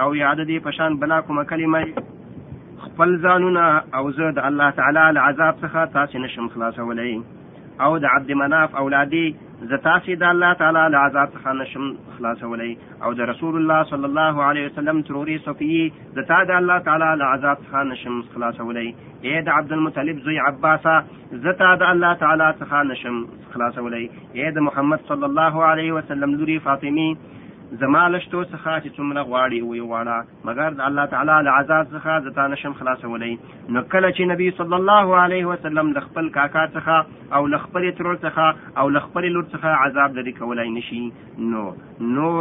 [0.01, 1.93] او يعددي فشان بلاكم بلا کوم کلمه
[3.95, 7.22] او زاد الله تعالى العذاب څخه تاسو نشم خلاصولای
[7.84, 9.25] او د عبد مناف اولادي
[9.71, 11.86] زتا تاسې د الله تعالی د عذاب څخه نشم
[12.17, 12.69] خلاصولی
[13.03, 15.84] او د رسول الله صلی الله علیه وسلم تروري صفیي
[16.17, 18.88] زتا د الله تعالی د عذاب څخه نشم خلاصولی
[19.21, 20.95] ای د عبدالمطلب زوی عباسه
[21.45, 23.23] زه تا د الله تعالی څخه نشم
[23.55, 24.03] خلاصولی
[24.34, 27.09] ای د محمد صلی الله علیه وسلم لوري فاطمي
[27.72, 32.22] زما لشتو څخه چې څومره غواړي وی غواړه مګر د الله تعالی له عذاب څخه
[32.28, 37.36] زتا نشم خلاصولی نو کله چې نبی صلی الله علیه وسلم له خپل کاکا څخه
[37.39, 41.01] او له خپل ترور څخه او له خپل لور څخه عذاب لري کولای نشي
[41.49, 41.65] نو
[42.15, 42.39] نور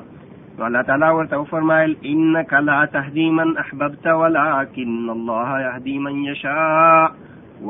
[0.60, 7.08] نو الله تعالی ورته وفرمایل انک لا تهدی من احببت ولکن الله یهدی من یشاء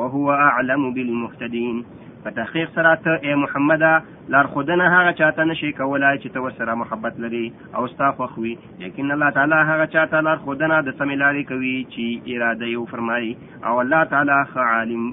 [0.01, 1.85] وهو اعلم بالمهتدین
[2.23, 3.83] په تحقیق سره ته ای محمد
[4.33, 7.45] لارښودنه هغه چاته نشي کولای چې ته ورسره محبت لري
[7.77, 8.53] او ستا خوښ وي
[8.83, 13.31] لیکن الله تعالی هغه چاته لارښودنه د سمې لارې کوي چې اراده یې وفرمایي
[13.67, 15.03] او الله تعالی ښه عالم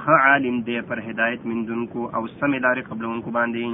[0.00, 3.64] ښه عالم دی پر هدایت مندونکو او سمې لارې قبلونکو باندې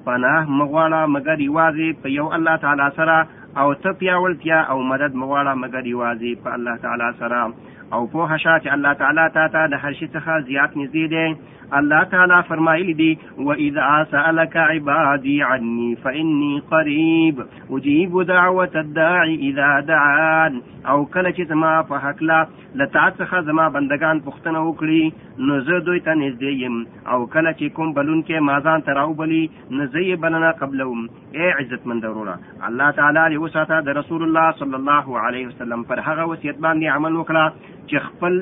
[0.05, 3.19] پناه مغواړه مگر یوازې په یو الله تعالی سره
[3.61, 7.53] او ته پیاوړتیا او مدد مغواړه مگر یوازې په الله تعالی سره
[7.93, 11.59] او په هشا چې الله تعالی تا ته د هر شي څخه زیات نږدې دی
[11.79, 13.09] الله تعالی فرمایلی دی
[13.47, 17.41] و اذا سالك عبادي عني فاني قريب
[17.77, 20.59] اجيب دعوه الداعي اذا دعان
[20.91, 22.39] او کله چې زما په حق لا
[22.81, 27.65] لتا څخه زما بندگان پښتنه وکړي نو زه دوی ته نږدې يم او کله چې
[27.79, 31.07] کوم بلونکې مازان تراو بلی نو زه یې بلنه قبلوم
[31.39, 32.39] اے عزت مند وروره
[32.69, 36.97] الله تعالی دې وساته د رسول الله صلی الله علیه وسلم پر هغه وصیت باندې
[36.97, 38.33] عمل وکړه چې خپل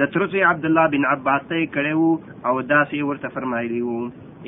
[0.00, 2.08] د ترسي عبد الله بن عباس ته کړو
[2.48, 3.98] او داسې ورته فرمایلی وو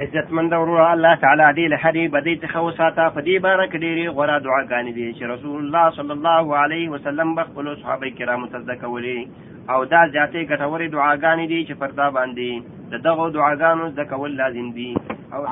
[0.00, 4.08] عزتمند وروره الله تعالی دې له هرې بدۍ څخه وساته په دې باره کې ډېرې
[4.16, 8.58] غوره دعاګانې دي چې رسول الله صلی الله علیه وسلم به خپلو صحابه کرامو ته
[8.62, 9.28] زده کولې
[9.72, 12.48] او دا زیاتې ګټورې دعاګانې دي چې پر دا باندې
[12.92, 14.88] د دغو دعاګانو زده کول لازم دي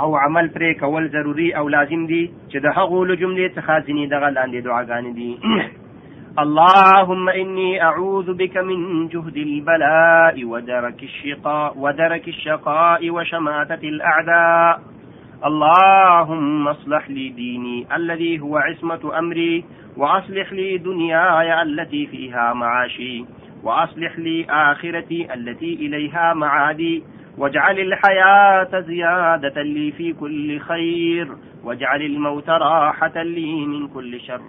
[0.04, 4.04] او عمل پرې کول ضروری او لازم دي چې د هغو له جملې څخه ځینې
[4.14, 5.32] دغه لاندې دعاګانې دي
[6.44, 8.78] اللهم إني أعوذ بك من
[9.14, 14.80] جهد البلاء ودرك الشقاء ودرك الشقاء وشماتة الأعداء
[15.48, 19.64] اللهم اصلح لي ديني الذي هو عصمة أمري
[19.96, 23.16] وأصلح لي دنياي التي فيها معاشي
[23.64, 27.02] وأصلح لي آخرتي التي إليها معادي
[27.38, 31.28] واجعل الحياة زيادة لي في كل خير
[31.64, 34.42] واجعل الموت راحة لي من كل شر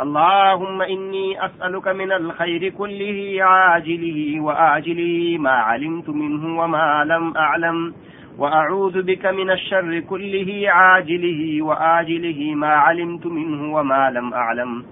[0.00, 7.94] اللهم إني أسألك من الخير كله عاجله وآجله ما علمت منه وما لم أعلم
[8.38, 14.84] وأعوذ بك من الشر كله عاجله وآجله ما علمت منه وما لم أعلم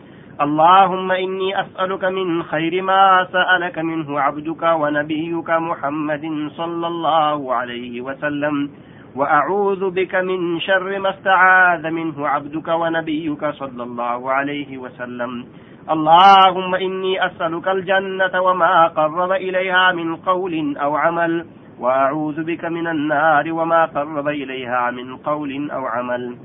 [0.45, 8.71] اللهم إني أسألك من خير ما سألك منه عبدك ونبيك محمد صلى الله عليه وسلم
[9.17, 15.31] وأعوذ بك من شر ما استعاذ منه عبدك ونبيك صلى الله عليه وسلم
[15.91, 21.47] اللهم إني أسألك الجنة وما قرب إليها من قول أو عمل
[21.79, 26.37] وأعوذ بك من النار وما قرب إليها من قول أو عمل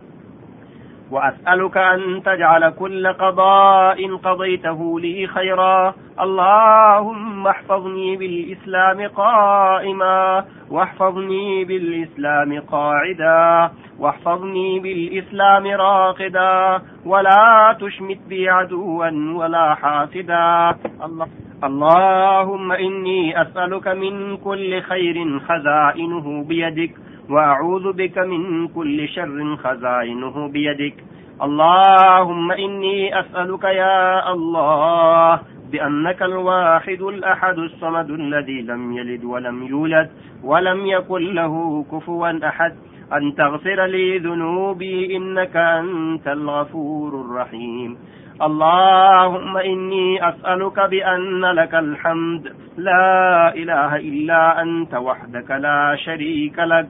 [1.13, 13.71] وأسألك أن تجعل كل قضاء قضيته لي خيرا اللهم احفظني بالإسلام قائما واحفظني بالإسلام قاعدا
[13.99, 19.03] واحفظني بالإسلام راقدا ولا تشمت بي عدوا
[19.35, 20.71] ولا حاسدا
[21.05, 21.27] الله
[21.63, 26.93] اللهم إني أسألك من كل خير خزائنه بيدك
[27.29, 30.93] وأعوذ بك من كل شر خزائنه بيدك
[31.41, 35.39] اللهم إني أسألك يا الله
[35.71, 40.09] بأنك الواحد الأحد الصمد الذي لم يلد ولم يولد
[40.43, 42.75] ولم يكن له كفوا أحد
[43.13, 47.97] أن تغفر لي ذنوبي إنك أنت الغفور الرحيم
[48.41, 56.87] اللهم إني أسألك بأن لك الحمد لا إله إلا أنت وحدك لا شريك لك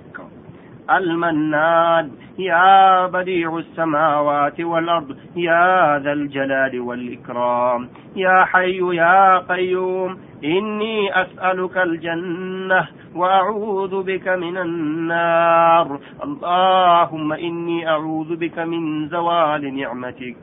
[0.92, 11.78] المنان يا بديع السماوات والأرض يا ذا الجلال والإكرام يا حي يا قيوم إني أسألك
[11.78, 20.36] الجنة وأعوذ بك من النار اللهم إني أعوذ بك من زوال نعمتك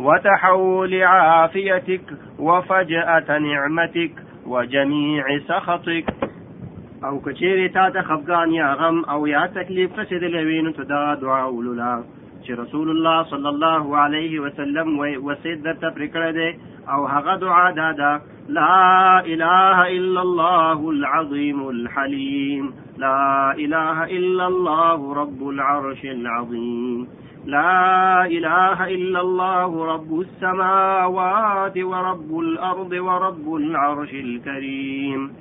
[0.00, 2.00] وتحول عافيتك
[2.38, 4.12] وفجأة نعمتك
[4.46, 6.04] وجميع سخطك
[7.04, 12.04] او كشيري تاتا خفقان يا غم او يا تكليف فسد لوین تدا دعاء ولولا
[12.46, 16.54] شي رسول الله صلى الله عليه وسلم وسيد درته
[16.88, 25.48] او هغا دعاء دادا لا اله الا الله العظيم الحليم لا اله الا الله رب
[25.48, 27.08] العرش العظيم
[27.46, 35.32] لا إله إلا الله رب السماوات ورب الأرض ورب العرش الكريم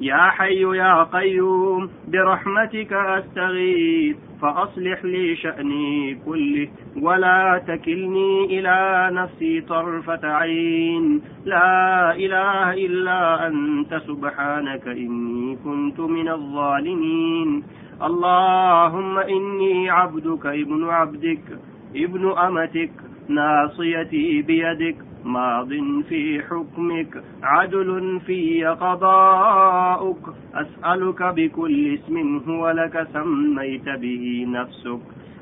[0.00, 6.68] يا حي يا قيوم برحمتك أستغيث فأصلح لي شأني كله
[7.02, 17.62] ولا تكلني إلى نفسي طرفة عين لا إله إلا أنت سبحانك إني كنت من الظالمين
[18.02, 21.58] اللهم إني عبدك ابن عبدك
[21.96, 22.90] ابن أمتك
[23.28, 25.68] ناصيتي بيدك ماض
[26.08, 30.22] في حكمك عدل في قضاؤك
[30.54, 35.00] أسألك بكل اسم هو لك سميت به نفسك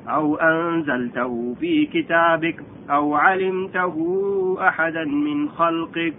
[0.08, 3.96] أو أنزلته في كتابك أو علمته
[4.60, 6.14] أحدا من خلقك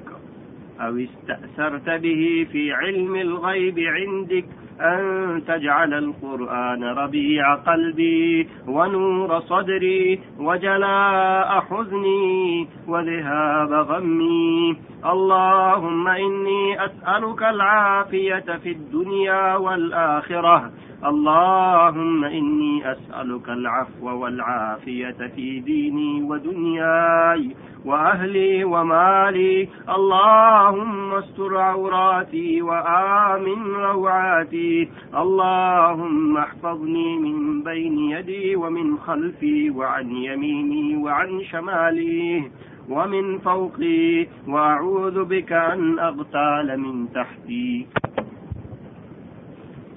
[0.81, 4.45] أو استأثرت به في علم الغيب عندك
[4.83, 18.45] أن تجعل القرآن ربيع قلبي ونور صدري وجلاء حزني وذهاب غمي اللهم إني أسألك العافية
[18.63, 20.71] في الدنيا والآخرة
[21.05, 34.89] اللهم إني أسألك العفو والعافية في ديني ودنياي وأهلي ومالي اللهم استر عوراتي وآمن روعاتي
[35.17, 42.51] اللهم احفظني من بين يدي ومن خلفي وعن يميني وعن شمالي
[42.89, 47.85] ومن فوقي وأعوذ بك أن أغتال من تحتي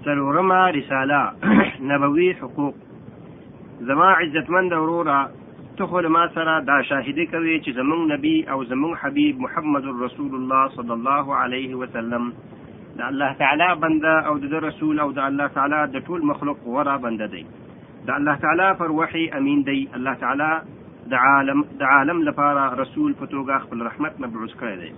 [0.07, 1.33] سلورما رسالة
[1.95, 2.75] نبوي حقوق
[3.81, 5.31] زما عزت من دورورا
[5.79, 10.69] تخل ما سرا دا شاهده كوي چه زمون نبي او زمون حبيب محمد الرسول الله
[10.69, 12.33] صلى الله عليه وسلم
[12.97, 16.67] دا الله تعالى بند او دا, دا رسول او دا الله تعالى دا طول مخلوق
[16.67, 17.47] ورا بند دي
[18.07, 20.61] دا الله تعالى پر وحی امین دی الله تعالى
[21.11, 24.93] دا عالم دا عالم لپارا رسول په توګه رحمت مبعوث کرده دی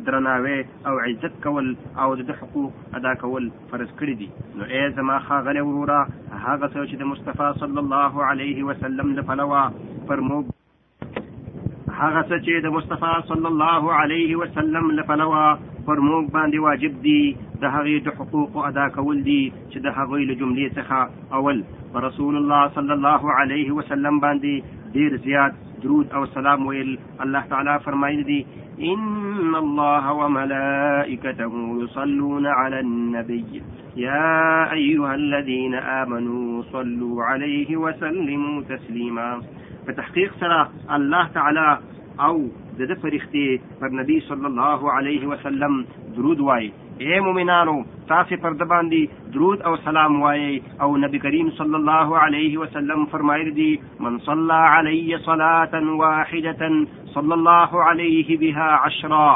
[0.09, 0.59] درناوي
[0.91, 1.71] او عزت کول
[2.05, 6.91] او د حقوق ادا کول فرض کړی دي نو ای زما خاغله ورورا هغه څه
[6.91, 9.63] چې د مصطفی صلی الله علیه وسلم لپاره
[10.11, 10.41] فرمو
[12.03, 15.27] هغه څه چې د مصطفی صلی الله علیه وسلم لپاره
[15.87, 17.21] پر موږ باندې واجب دي
[17.63, 19.41] د هغې د حقوق ادا کول دي
[19.73, 20.97] چې د هغوی له جملې څخه
[21.39, 21.59] اول
[21.93, 24.53] پر رسول الله صلی الله علیه وسلم باندې
[24.97, 26.93] ډیر زیات درود او سلام ویل
[27.25, 28.39] الله تعالی فرمایلی دي
[28.93, 33.63] ان الله وملائكته يصلون على النبي
[33.97, 39.31] يا ايها الذين امنوا صلوا عليه وسلموا تسليما
[39.87, 40.61] په تحقیق سره
[40.99, 41.69] الله تعالی
[42.27, 42.35] او
[42.79, 45.75] د د فرښتې پر نبی صلی الله علیه وسلم
[46.19, 46.71] درود وایي
[47.05, 47.75] اے مومنانو
[48.13, 50.53] تاسو پر د باندې درود او سلام وایي
[50.87, 53.71] او نبی کریم صلی الله علیه وسلم فرمایلی دی
[54.07, 56.75] من صلى علی صلاه واحده
[57.17, 59.29] صلى الله علیه بها عشرا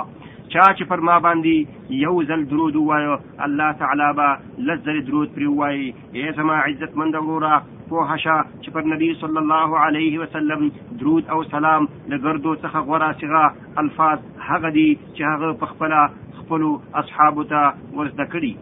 [0.53, 4.29] چا چې پر ما باندې یو ځل درود ووایو الله تعالی به
[4.69, 5.89] لس ځلې درود پرې ووایي
[6.19, 7.59] ای زما عزتمند وروره
[7.91, 10.65] پوه شه چې پر نبی صلی الله علیه وسلم
[11.03, 13.53] درود او سلام له ګردو څخه غوره صغه
[13.85, 14.19] الفاظ
[14.49, 16.09] هغه دي چې هغه په خپله
[16.41, 16.73] خپلو
[17.05, 17.65] اصحابو ته
[18.01, 18.53] ورزده کړي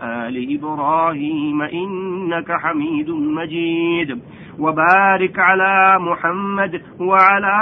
[0.04, 4.20] آل إبراهيم إنك حميد مجيد
[4.60, 7.56] وبارك على محمد وعلى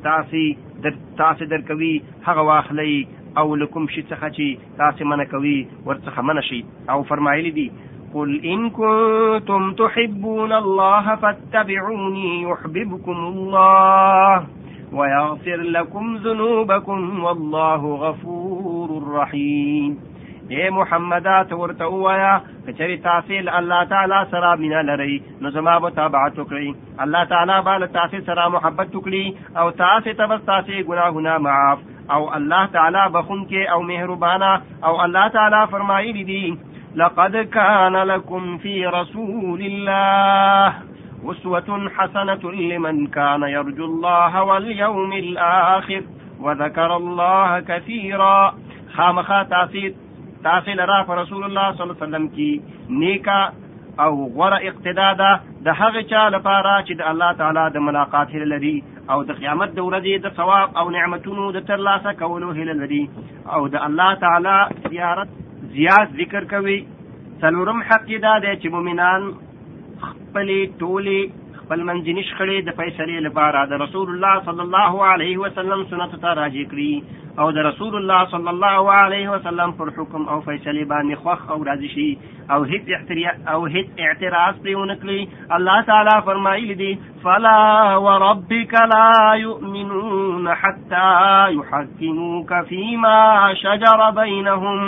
[0.06, 1.94] تاسې در تاسې درکوي
[2.30, 2.96] هغه واخلی
[3.38, 6.60] او لکم شي څخه چې تاسې منه کوي ورڅخه منه شي
[6.94, 7.70] او فرمایلی دی
[8.14, 14.46] قل إن كنتم تحبون الله فاتبعوني يحببكم الله
[14.92, 19.94] ويغفر لكم ذنوبكم والله غفور رحيم
[20.50, 21.26] اے محمد
[23.54, 25.18] اللہ تعالیٰ سرا بنا لرئی
[25.96, 26.70] تباد ٹکڑی
[27.06, 29.22] اللہ تعالیٰ بال تاثر محبت ٹکڑی
[29.62, 31.82] او تا سے تبستا سے گنا گنا محاف
[32.16, 34.54] اور اللہ تعالیٰ بخم کے او مہربانا
[34.88, 36.42] او اللہ تعالی فرمائی بھی دی
[36.98, 40.74] لقد كان لكم في رسول الله
[41.24, 46.02] أسوة حسنة لمن كان يرجو الله واليوم الآخر
[46.40, 48.54] وذكر الله كثيرا
[48.94, 49.94] خامخا تاثیر
[50.44, 53.52] تاثیر را رسول الله صلى الله عليه وسلم كي نيكا
[54.00, 58.44] او غره اقتدادا ده د هغه چا لپاره چې د الله تعالی د ملاقات هله
[58.56, 63.10] لري او د قیامت د ورځې د ثواب او نعمتونو د ترلاسه کولو هله لري
[63.54, 64.58] او د الله تعالی
[64.90, 65.28] زیارت
[65.72, 66.74] زیاد ذکر کوي
[67.42, 71.18] څلورم حق یې دا دی چې مؤمنان خپلې ټولې
[71.58, 76.32] خپل منځني شخړې د فیصلې لپاره د رسول الله صلی الله علیه وسلم سنت ته
[76.38, 81.20] راجع کړي او د رسول الله صلی الله علیه وسلم پر حکم او فیصلې باندې
[81.26, 82.08] خوښ او راضي شي
[82.56, 86.90] او هیڅ او هیڅ اعتراض پرې ونه کړي الله تعالی فرمایلی دي
[87.26, 87.58] فلا
[88.06, 89.12] وربک لا
[89.44, 91.06] یؤمنون حتى
[91.60, 93.20] يحكموك فيما
[93.66, 94.82] شجر بينهم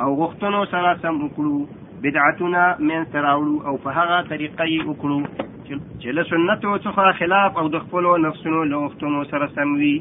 [0.00, 1.58] او غوښتنو سره سم وکړو
[2.06, 5.18] بدعتونه منځته راوړو او په هغه طریقه یې وکړو
[5.68, 9.92] چې له سنتو څخه خلاف او د خپلو نفسونو له غوښتنو سره سم وي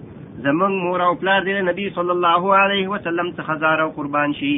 [0.48, 4.54] زمونږ مور او پلار دی نبی صلی الله علیه وسلم څخه زار او قربان شي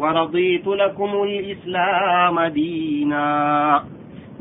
[0.03, 3.25] ورضیت لکم الاسلام دینا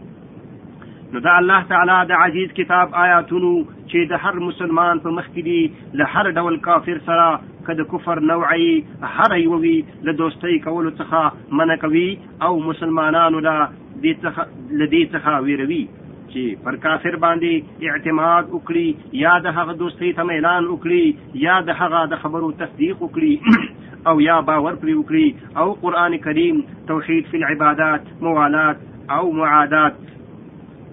[1.13, 5.45] نو دا الله تعالی د عزیز کتاب آیاتونو چې د هر مسلمان په مخ کې
[5.47, 7.27] دي له هر ډول کافر سره
[7.69, 8.67] که د کفر نوعي
[9.15, 9.73] هر یووي
[10.09, 12.03] له دوستۍ کولو څخه منع کوي
[12.49, 13.65] او مسلمانانو له
[14.03, 20.71] دې څخه ویروي چې پر کافر باندې اعتماد وکړي یا د هغه دوستۍ ته اعلان
[20.73, 26.19] وکړي یا د هغه د خبرو تصدیق وکړي او یا باور پرې وکړي او قران
[26.29, 28.87] کریم توحید فی العبادات موالات
[29.19, 30.01] او معادات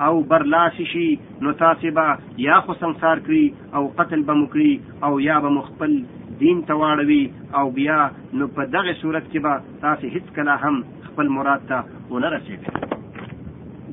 [0.01, 6.03] او برلاسشي نتاسبا يا خسن ساركري او قتل بمكري او يا بمخبل
[6.39, 12.98] دين تواروي او بيا نبدغ سورة كبا تاسي هتكلا هم خبل مرادتا ته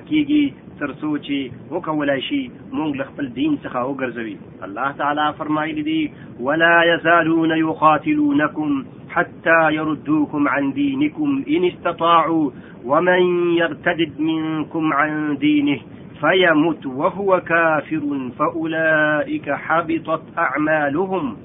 [0.80, 1.38] تر څو چې
[1.74, 2.42] وکولای شي
[2.78, 4.36] موږ له خپل دین څخه وګرځوي
[4.68, 6.02] الله تعالی فرمایلی دی
[6.48, 8.72] ولا یزالون یقاتلونکم
[9.16, 12.46] حتى يردوكم عن دينكم إن استطاعوا
[12.92, 13.24] ومن
[13.62, 15.80] يرتد منكم عن دينه
[16.22, 18.04] فيمت وهو كافر
[18.38, 21.36] فأولئك حبطت أعمالهم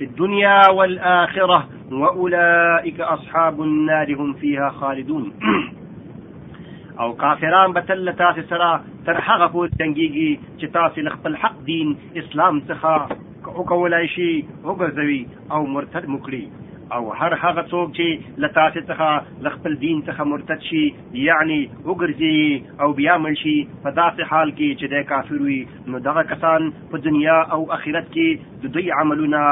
[0.00, 5.32] في الدنيا والآخرة وأولئك أصحاب النار هم فيها خالدون
[7.00, 13.12] او كافران بتل تل تاسې سره تر هغه پورې الحق دين اسلام څخه
[13.46, 16.18] وكولايشي وقزوي او مرتد مو
[16.96, 18.08] او هر هغه څوک چې
[18.44, 19.10] لتاسې څخه
[19.48, 20.82] لخپل دین څخه مرتد شي
[21.28, 22.38] یعنی وګرځي
[22.84, 25.60] او بیا مړ شي په داسې حال کې چې د کافر وي
[25.94, 26.60] نو دغه کسان
[26.94, 28.28] په دنیا او آخرت کې
[28.64, 29.42] د دوی عملونه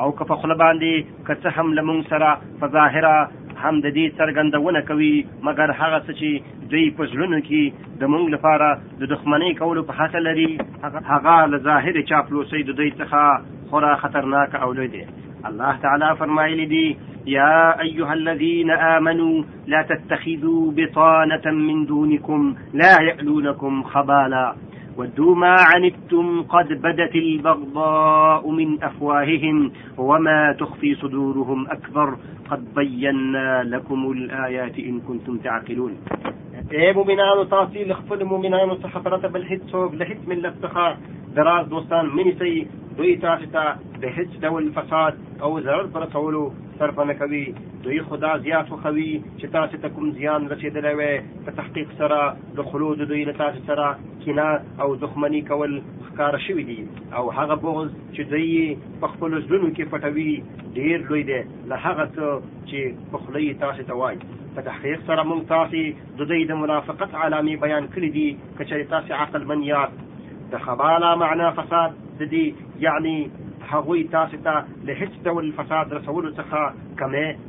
[0.00, 2.28] او که په خوله باندې که څه هم له موږ سره
[2.60, 3.14] په ظاهره
[3.62, 5.14] هم د دې څرګندونه کوي
[5.46, 6.30] مګر هغه څه چې
[6.72, 7.62] دوی په زړونو کې
[8.00, 8.68] د موږ لپاره
[9.00, 10.50] د دښمنۍ کولو په هڅه لري
[11.12, 13.18] هغه له ظاهرې چاپلوسۍ د دوی څخه
[13.70, 15.04] خورا خطرناک او لوی دی
[15.48, 23.82] الله تعالى فرمائے لدي يا أيها الذين آمنوا لا تتخذوا بطانة من دونكم لا يألونكم
[23.82, 24.54] خبالا
[24.96, 32.16] ودوا ما عنتم قد بدت البغضاء من أفواههم وما تخفي صدورهم أكبر
[32.50, 35.92] قد بينا لكم الآيات إن كنتم تعقلون
[36.72, 40.76] اے مؤمنان تاسيل له مؤمنان صحفرة څخه پرته بل من څوک
[41.36, 42.66] دراز دوستان منی سي
[43.00, 43.68] دوی تاسو ته
[44.02, 46.40] د هیڅ ډول فساد او ضرر پر رسولو
[46.80, 47.38] صرف نه کوي
[47.84, 51.06] دوی خدا زیات خوي چې تاسو ته کوم زیان رسیدلی وي
[51.46, 52.18] په تحقیق سره
[52.58, 53.86] د خلود دوی له تاسو سره
[54.26, 58.76] کینه او دښمني کول ښکار شوي دي او هغه بغض چې دوی
[59.06, 61.40] په خپل ځلونو کې پټوي ډیر لوی دی
[61.72, 64.20] له هغه څه چې په خلی تاسو ته وایي
[64.58, 68.94] په تحقیق سره موږ تاسو د دوی د منافقت علامې بیان کړې دي که چېرې
[68.94, 69.98] تاسو عقل من یاد
[70.52, 73.30] دخبالا خباله معنا فساد د يعني یعنی
[73.70, 74.54] هغوی تاسو ته
[74.86, 75.92] له هیڅ ډول فساد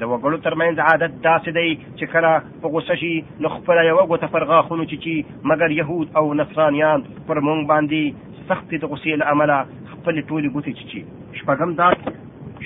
[0.01, 2.31] د وګړو ترمنځ عادت داسې دی چې کله
[2.63, 5.17] په غوسه شي نو خپله یوه ګوته پر غاښونو چیچي
[5.51, 8.03] مګر یهود او نصرانیان پر موږ باندې
[8.49, 9.57] سختې د غوسې له امله
[9.93, 11.01] خپلې ټولې ګوتې چیچي
[11.41, 11.89] شپږم دا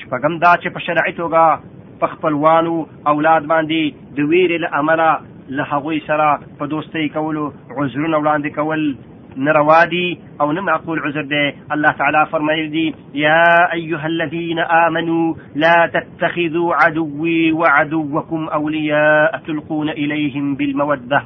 [0.03, 2.75] شپغم دا چې په شرعي توګه په خپلوانو
[3.13, 5.09] اولاد باندې د ویرې له امله
[5.61, 6.29] له هغوی سره
[6.61, 7.45] په دوستۍ کولو
[7.79, 8.85] عذرونه وړاندې کول
[9.49, 10.05] نروا دي
[10.45, 11.43] او نه معقول عذر دی
[11.77, 12.85] الله تعالی فرمایلی دي
[13.25, 21.23] یا ایها الذین آمنوا لا تتخذوا عدوی وعدوکم اولیاء تلقون الیهم بالموده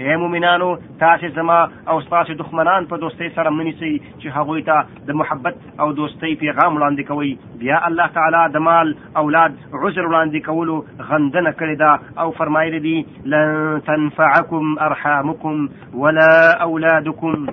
[0.00, 0.68] اے مؤمنانو
[1.00, 1.54] تاسو زما
[1.88, 6.76] او تاسو دښمنان په دوستۍ سره منیسي چې هغوی ته د محبت او دوستۍ پیغام
[6.76, 8.92] وړاندې کوي بیا الله تعالی د مال
[9.22, 10.76] اولاد عذر وړاندې کولو
[11.10, 12.96] غندنه کړې ده او فرمایلی دي
[13.36, 15.68] لن تنفعکم ارحامکم
[16.04, 16.30] ولا
[16.68, 17.48] اولادکم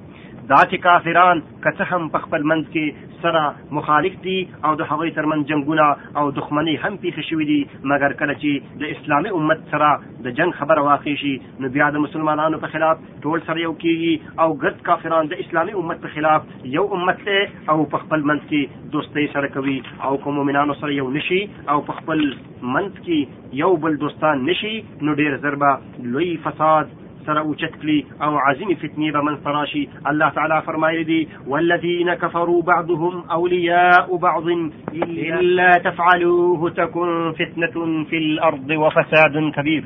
[0.49, 4.35] دا چې کافران کڅه هم په خپل منځ کې سره مخالف دي
[4.71, 8.91] او د هغوی ترمن جنگونه او دښمني هم پیښې شوې دي مګر کله چې د
[8.97, 9.93] اسلامي امت سره
[10.27, 11.33] د جنگ خبره واقع شي
[11.65, 15.77] نو بیا د مسلمانانو په خلاف ټول سره یو کیږي او ګرد کافران د اسلامي
[15.83, 19.79] امت په خلاف یو امت دی او په خپل منځ کې دوستۍ سره کوي
[20.11, 21.41] او کوم مؤمنانو سره یو نشي
[21.77, 24.75] او په خپل منځ کې یو بل دوستان نشي
[25.09, 26.95] نو ډیر ضربه لوی فساد
[27.27, 33.25] سر اوچت کلی او عزم فتنی بمن فراشی الله تعالی فرمایلی دی والذین كفروا بعضهم
[33.37, 39.85] اولیاء بعض الا تفعلوه تكن فتنة في الارض وفساد كبير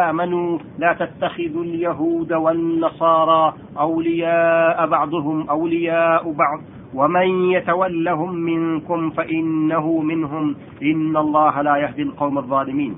[0.03, 6.59] آمنوا لا تتخذوا اليهود والنصارى أولياء بعضهم أولياء بعض
[6.95, 12.95] ومن يتولهم منكم فإنه منهم إن الله لا يهدي القوم الظالمين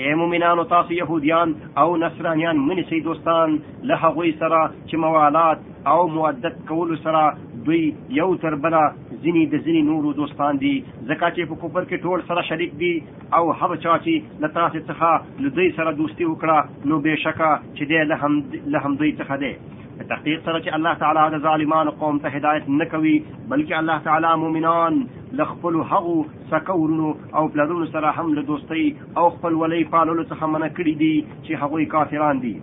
[0.00, 3.56] اے مومنانو تاسو يهوديان او نصرانيان منی سي دوستان
[3.88, 5.58] له هغوی سره چې موالات
[5.94, 7.24] او مودت کول سره
[7.66, 7.80] دوی
[8.20, 8.80] یو تر بلا
[9.26, 12.94] ځینی د ځینی نورو دوستان دي زکه چې په کوپر کې ټول سره شریک دي
[13.40, 17.94] او هغه چا چې له تاسو څخه له دوی سره دوستی وکړه نو بهشکه چې
[17.94, 18.40] دی له هم
[18.76, 19.54] له هم دوی څخه دی
[20.08, 23.12] تحقیق سره چې الله تعالی د ظالمان قوم ته هدایت نکوي
[23.50, 25.00] بلکې الله تعالی مؤمنان
[25.40, 26.14] لخپل حغو
[26.52, 27.10] سکورونو
[27.40, 31.12] او بلادونو سره هم له دوستۍ او خپل ولې پالولو څخه منع کړی دي
[31.42, 32.54] چې هغوی کافران دي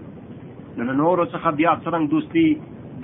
[0.77, 2.57] نو نورو څخه بیا څنګه دوستي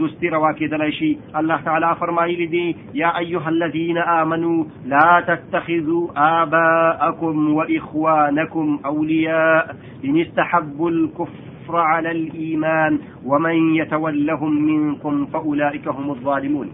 [0.04, 1.12] دوستي روا کېدلای شي
[1.42, 2.66] الله تعالی فرمایلی دي
[3.04, 4.66] یا ایها الذين امنوا
[4.96, 9.76] لا تتخذوا آباءكم واخوانكم اولياء
[10.06, 16.72] ان استحبوا الكفر الكفر على الإيمان ومن يتولهم منكم فأولئك هم الظالمون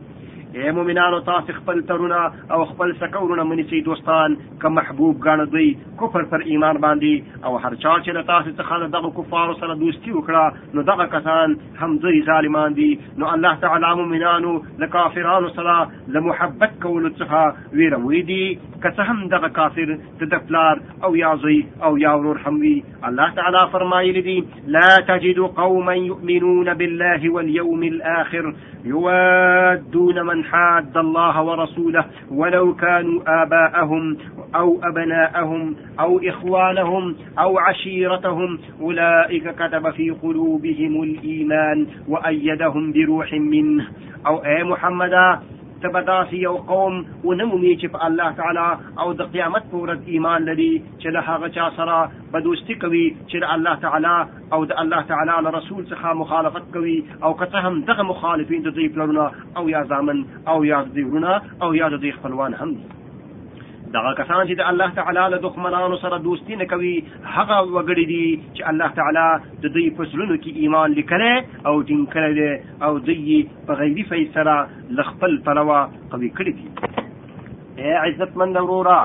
[0.55, 4.33] اے مومنانو تاس خپل ترونه او خپل سکورونه منسي دوستان
[4.63, 5.67] که محبوب ګاڼه دوی
[6.01, 10.15] کفر پر ایمان باندې او هر چا چې له تاسو څخه دغه کفارو سره دوستی
[10.17, 11.53] وکړه نو دغه کسان
[11.83, 12.89] هم دوی ظالمان دي
[13.23, 15.77] نو الله تعالی مومنانو له کافرانو سره
[16.17, 18.41] له محبت کولو څخه ویروي دي
[18.83, 19.95] که څه هم دغه کافر
[20.35, 22.73] د پلار او یا زوی او یا ورور هم وي
[23.13, 24.37] الله تعالی فرمایلی دي
[24.79, 28.53] لا تجد قوما یؤمنون بالله والیوم الآخر
[28.93, 34.17] يوادون من من حاد الله ورسوله ولو كانوا آباءهم
[34.55, 43.87] أو أبناءهم أو إخوانهم أو عشيرتهم أولئك كتب في قلوبهم الإيمان وأيدهم بروح منه
[44.27, 45.39] أو أي محمدا
[45.83, 46.97] ته به داسې یو قوم
[47.27, 48.65] ونه مومي چې په الله تعالی
[49.03, 51.95] او د قیامت په ورځ ایمان لري چې له هغه چا سره
[52.35, 54.13] به دوستي کوي چې د الله تعالی
[54.57, 58.75] او د الله تعالی له رسول څخه مخالفت کوي او که هم دغه مخالفین د
[58.79, 59.27] دوی پلرونه
[59.57, 60.23] او یا زامن
[60.55, 62.99] او یا دوی ورونه او یا د دوی خپلوان هم دي
[63.95, 66.91] دغه کسان چې د الله تعالی له دښمنانو سره دوستی نه کوي
[67.35, 71.33] هغه وګړي دي چې الله تعالی د دوی په زړونو کې ایمان لیکلی
[71.67, 72.51] او ټینګ کړی دی
[72.85, 74.55] او دوی په غیري فیصله
[74.99, 75.79] له خپل پلوه
[76.13, 78.97] قوي کړي دي ای عزتمند وروره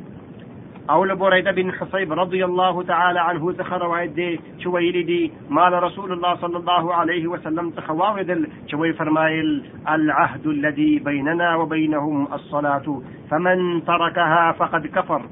[0.90, 6.34] او لبريده بن حصيب رضي الله تعالى عنه څخه وعدي شويلدي دي مال رسول الله
[6.36, 8.26] صلى الله عليه وسلم څخه
[8.66, 15.22] شوي فرمايل العهد الذي بيننا وبينهم الصلاه فمن تركها فقد كفر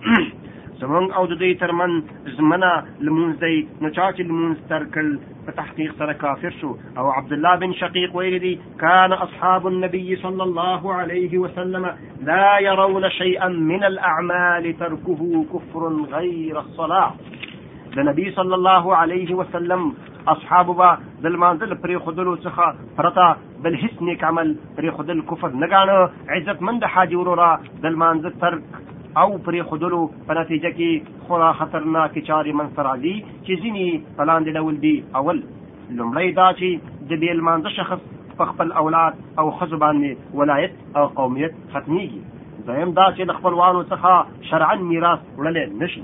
[0.82, 1.92] زمونږ او د ترمن
[2.36, 2.70] زمنا
[3.08, 5.10] لمونز دي نچاچ لمونز چې لمونځ تر کړل
[5.48, 6.70] په تحقیق کافر شو
[7.02, 11.86] او عبد الله بن شقیق ویلی دی کان اصحاب النبي صلى الله عليه وسلم
[12.30, 15.86] لا يرون شيئا من الاعمال تركه كفر
[16.16, 17.08] غير الصلاه
[17.98, 19.84] د صلى الله عليه وسلم
[20.32, 20.88] اصحاب با
[21.24, 22.66] دل مانزل پر خودلو سخا
[22.98, 23.26] پرتا
[23.66, 27.52] بل هیڅ نیک عمل پر خودل کفر نگانو غاڼه عزت مند حاجی ورورا
[27.86, 28.62] دل مانزل ترک
[29.22, 34.56] او پرې خودلو په نتیجه کې خورا خطرناک چارې منځته راځي چې ځینې په لاندې
[34.58, 35.38] ډول دي اول
[35.98, 38.02] لومړی دا چې د بېلمانده شخص
[38.40, 43.86] په خپل اولاد او ښځو باندې ولایت او قومیت ختمیږي دویم دا چې د خپلوانو
[43.94, 46.02] څخه شرعا میراث وړلی نه شي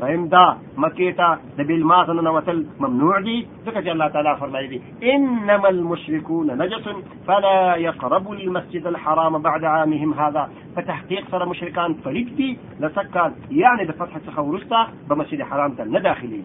[0.00, 0.42] دریم دا
[0.84, 1.26] مکی ته
[1.58, 4.80] د بیل ماغ نه وتل ممنوع دی ځکه چې الله تعالی فرمایي دی
[5.14, 6.88] انما المشركون نجس
[7.28, 7.52] فلا
[7.82, 10.44] يقربوا المسجد الحرام بعد عامهم هذا
[10.76, 12.50] فتحقيق سره مشرکان فريق دی
[12.86, 16.42] لسکان یعنی يعني د فتح څخه ورسته به مسجد حرام ته نه داخلي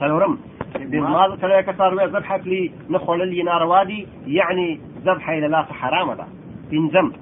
[0.00, 0.36] څلورم
[0.94, 2.62] بیل ماغ سره کثار وي ذبحت لي
[2.98, 4.04] نخولل ناروا دي
[4.40, 4.68] يعني
[5.04, 6.26] ذبحه الى لا حرام ده
[6.74, 7.16] پنځم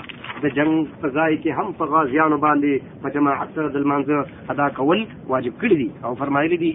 [0.44, 2.74] د جنگ په ځای کې هم په غازیانو باندې
[3.04, 6.72] په جماعت سره د لمانځه ادا کول واجب کړي دي او فرمایلی دي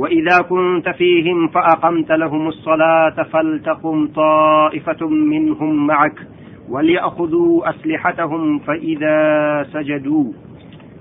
[0.00, 6.26] وإذا كنت فيهم فأقمت لهم الصلاة فلتقم طائفة منهم معك
[6.70, 10.32] وليأخذوا أسلحتهم فإذا سجدوا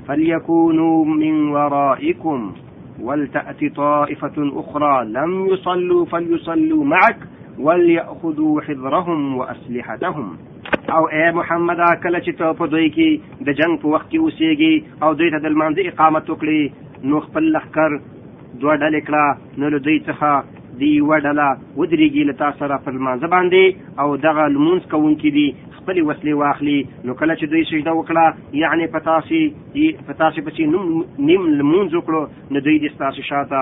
[0.07, 2.53] فليكونوا من ورائكم
[3.01, 7.17] ولتأت طائفة أخرى لم يصلوا فليصلوا معك
[7.59, 10.37] وليأخذوا حذرهم وأسلحتهم
[10.89, 14.19] او اے إيه محمد کله چې ته په دوی کې د جنگ په وخت کې
[14.19, 16.63] اوسېږي او دوی ته د لمانځه اقامت وکړي
[17.11, 17.99] نو خپل لښکر
[18.61, 20.31] دوه ډلې کړه نو له دوی څخه
[20.81, 21.47] دی وډله
[21.80, 23.64] ودرېږي له تا سره پر لمانځه باندې
[24.02, 25.47] او دغه لمونځ کوونکي دي
[25.77, 31.27] خپل وسلې واخلي نو کله چې دوی سجده وکړه یعنی په تاسې په تاسې پسې
[31.30, 33.61] نیم لمونځ وکړو نو دوی دې ستاسې شاته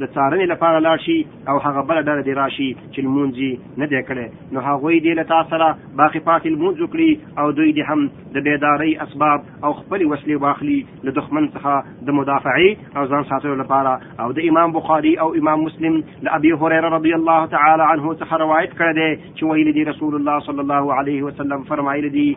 [0.00, 1.16] د څارنې لپاره لاړ شي
[1.50, 3.34] او هغه بل ډله دی راشي چې لمونځ
[3.80, 5.66] نه دی کړی نو هغوی دې له تا سره
[6.02, 8.00] باقي پاتې لمونځ وکړي او دوی دې هم
[8.34, 11.72] د بیدارۍ اسباب او خپلې وسلې واخلي له دښمن څخه
[12.06, 13.92] د مدافعې او ځان ساتلو لپاره
[14.22, 15.94] او د امام بخاري او امام مسلم
[16.24, 20.14] له ابي هريره رضی الله تعالی عنه څخه روایت کړی دی چې ویلي دي رسول
[20.16, 22.28] الله صلی الله علیه وسلم فرمایلی دي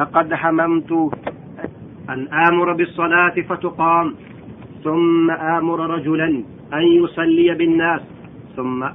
[0.00, 0.92] لقد هممت
[2.12, 4.06] أن آمر بالصلاة فتقام
[4.84, 6.32] ثم آمر رجلا
[6.74, 8.00] أن يصلي بالناس
[8.56, 8.86] ثم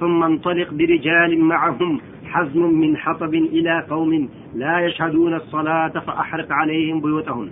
[0.00, 7.50] ثم انطلق برجال معهم حزم من حطب إلى قوم لا يشهدون الصلاة فأحرق عليهم بيوتهم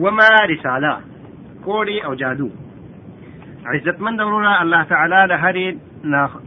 [0.04, 0.94] وما رساله
[1.68, 2.48] کوڑی او جادو
[3.66, 5.78] عزت من دورنا الله تعالى لهري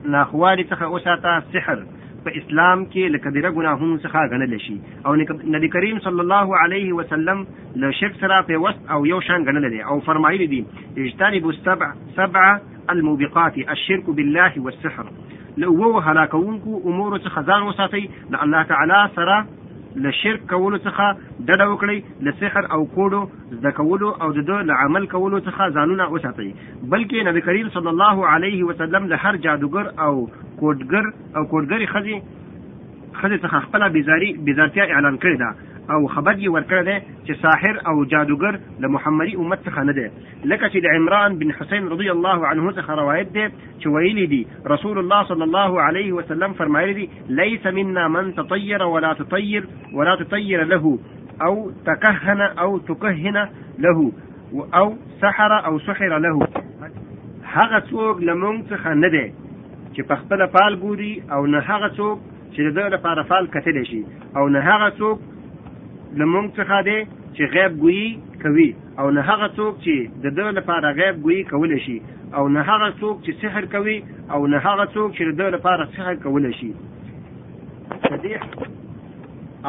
[0.05, 1.85] ناخوالي څخه وساته سحر
[2.25, 4.15] فإسلام كي کې لکه سخا ګناهونو څخه
[5.05, 5.15] او
[5.55, 7.91] نبی كريم صلى الله عليه وسلم له
[8.21, 10.65] سرا في وسط او يوشان شان ګڼلی دی او فرمایلی دي
[10.97, 12.59] اجتنبوا سبع سبع
[12.89, 15.05] الموبقات الشرك بالله والسحر
[15.57, 19.45] له وو هلاکونکو امور څخه وساتئ لأن الله تعالى سرا
[20.03, 21.05] له شرک کولو څخه
[21.47, 23.21] ډډه وکړئ له سحر او کوډو
[23.57, 26.49] زده کولو او د ده له عمل کولو څخه ځانونه وساتئ
[26.93, 30.11] بلکې نبی کریم صلی الله علیه وسلم له هر جادوګر او
[30.59, 31.05] کوډګر
[31.38, 36.84] او کوډګرې ښځې ښځې څخه خپله بیزاري بیزارتیا اعلان کړې ده او خبر یې ورکړی
[36.88, 36.95] دی
[37.26, 40.03] چې ساحر او جادوګر د محمدي امت څخه نه دی
[40.52, 44.41] لکه چې د عمران بن حسین رضی الله عنه څخه روایت دی چې ویلی دي
[44.74, 47.07] رسول الله صلی الله علیه وسلم فرمایلی دي
[47.41, 49.68] ليس منا من تطير ولا تطير
[50.02, 50.98] ولا تطير له
[51.48, 53.38] او تكهن او تكهن
[53.88, 54.11] له
[54.82, 56.48] او سحر او سحر له
[57.56, 59.26] هغه څوک لمونږ څخه نه دی
[59.94, 64.03] چې په خپل فال ګوري او نه هغه څوک چې د لپاره فال کتلی شي
[64.38, 65.20] او نه هغه څوک
[66.18, 68.07] لمونږ څخه دی چې غیب ګویی
[68.44, 68.69] کوي
[68.99, 69.95] او نه هغه څوک چې
[70.26, 71.98] د ده لپاره غیب ګویی کولی شي
[72.38, 73.98] او نه هغه څوک چې سحر کوي
[74.34, 76.72] او نه هغه څوک چې د ده لپاره سحر کولی شي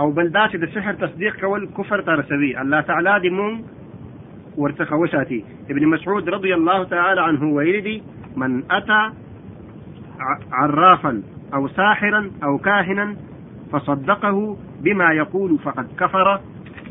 [0.00, 4.56] او بل دا چې د سحر تصدیق کول کفر ته رسوي الله تعالی دې مونږ
[4.56, 5.40] ورڅخه وساتي
[5.74, 8.02] ابن مسعود رضی الله تعالی عنه ویلی دي
[8.36, 9.12] من أتى
[10.52, 11.22] عرافا
[11.54, 13.14] أو ساحرا أو كاهنا
[13.72, 16.40] فصدقه بما يقول فقد كفر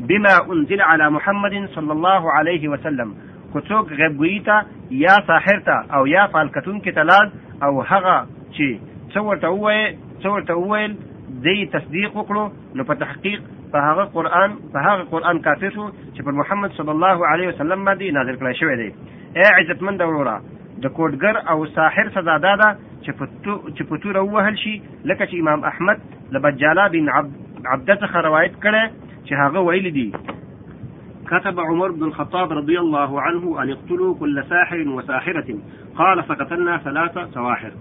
[0.00, 3.14] بما أنزل على محمد صلى الله عليه وسلم
[3.54, 7.30] كتوك غبويتا يا ساحرتا أو يا فالكتون كتلاد
[7.62, 8.78] أو هغا شي
[9.10, 10.96] تصور تأول تصور تأول
[11.28, 13.42] دي تصديق وقلو نو بتحقيق
[13.72, 15.70] فهغا قرآن فهغا قرآن کافر
[16.16, 18.94] شو محمد صلى الله عليه وسلم دي نازل کړی دي
[19.36, 20.42] اي عزت من وروره
[20.82, 25.98] دا کوډګر او ساحر سزا دا ده چې په شي لکه چې امام احمد
[26.32, 28.84] لبجالا بن عبد عبده څخه روایت کړی
[29.26, 30.30] چې
[31.30, 35.54] كتب عمر بن الخطاب رضي الله عنه أن يقتلوا كل ساحر وساحرة
[35.96, 37.72] قال فقتلنا ثلاثة سواحر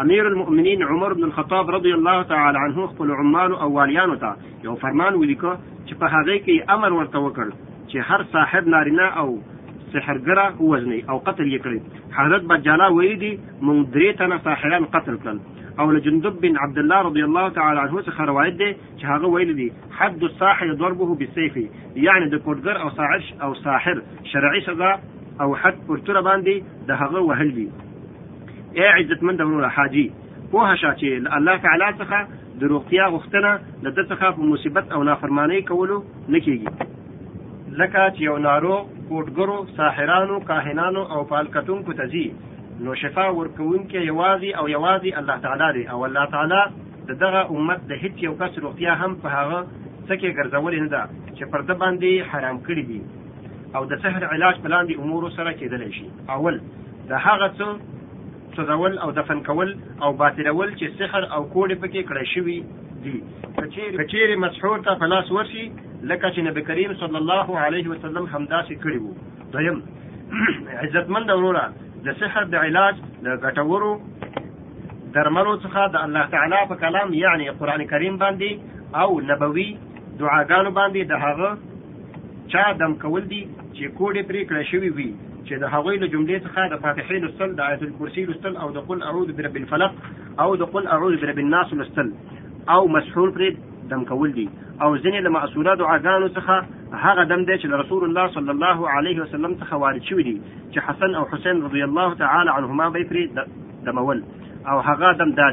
[0.00, 4.74] أمير المؤمنين عمر بن الخطاب رضي الله تعالى عنه قتل عمال او والیانو تا يو
[4.76, 5.58] فرمان ولیکه
[5.88, 7.52] چې په امر ورته وکړ
[7.88, 8.64] چې هر أو سحر
[9.16, 9.38] او
[9.92, 11.82] سحرګره ووزنی او قتل يكري
[12.12, 15.38] حضرت بجالا ويدي من دريتنا ساحران قتل كل
[15.78, 19.56] او لجندب بن عبد الله رضی الله تعالی عنه څخه روایت دی چې هغه ویل
[19.56, 21.56] دي حد الساحر ضربه بالسيف
[22.04, 24.00] یعنی د کوټګر او ساحر او ساحر
[24.32, 24.92] شرعي سزا
[25.40, 27.68] او حد پرتره باندې د هغه وهل دي
[28.78, 30.06] اے عزتمن دونه حاجی
[30.54, 32.18] په هشا چې الله تعالی څخه
[32.60, 33.50] د روغتیا غوښتنه
[33.84, 36.68] د د څخه په مصیبت او نافرمانی کولو نکېږي
[37.80, 42.26] لکه چې یو ناروغ کوټګرو ساحرانو کاهنانو او پالکتونکو ته ځي
[42.84, 46.62] نو شفا ورکوونکی یوازې او یوازې الله تعالی دی او الله تعالی
[47.10, 49.60] د دغه امت د هیڅ یو کس روغتیا هم په هغه
[50.08, 53.00] سکه ګرځولې نه ده چې پر د باندې حرام کړی دي
[53.80, 56.58] او د سحر علاج پلان دي امور سره کېدل شي اول
[57.14, 59.72] د هغه څه سوزول او دفن کول
[60.02, 62.58] او باطلول چې سحر او کوډې پکې کړی شوي
[63.06, 63.14] دي
[63.56, 68.86] کچېرې مسحور ته په لاس ورشي لکه چې نبی کریم صلی الله علیه وسلم همداسې
[68.86, 69.12] کړی وو
[69.56, 69.84] دویم
[70.84, 71.66] عزتمند وروره
[72.06, 72.94] د سحر د علاج
[73.26, 73.92] د ګټورو
[75.14, 78.50] درملو څخه د الله تعالی په کلام یعنی قران کریم باندې
[79.02, 79.64] او نبوي
[80.20, 81.48] دعاګانو باندې د هغه
[82.52, 83.40] چا دم کول دي
[83.76, 85.08] چې کوډې پرې کړې شوی وي
[85.46, 88.86] چې د هغوی له جملې څخه د فاتحې لوستل د آیت الکرسي لوستل او د
[88.90, 89.98] قل اعوذ برب الفلق
[90.42, 92.12] او د قل اعوذ برب الناس لوستل
[92.76, 93.50] او مسحول پرې
[93.94, 94.48] دم کول دي
[94.82, 96.56] او ځینې لما معصوره دعاګانو څخه
[97.04, 100.34] هغه دم دې چې رسول الله صلی الله علیه وسلم څخه وارد شوی دی
[100.72, 103.24] چې حسن او حسین رضی الله تعالی عنهما به پرې
[103.86, 104.18] دمول
[104.68, 105.52] او هغه دم دا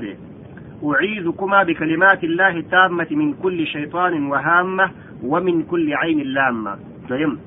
[0.92, 4.92] أعيذكما بكلمات الله التامة من كل شيطان وهامة
[5.24, 6.78] ومن كل عين لامة
[7.10, 7.40] دويم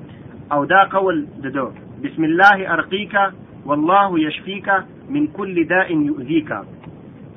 [0.51, 1.69] أو دا قول ددو
[2.03, 3.15] بسم الله أرقيك
[3.65, 4.69] والله يشفيك
[5.09, 6.51] من كل داء يؤذيك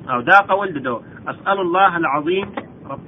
[0.09, 2.47] أو دا قول ددو أسأل الله العظيم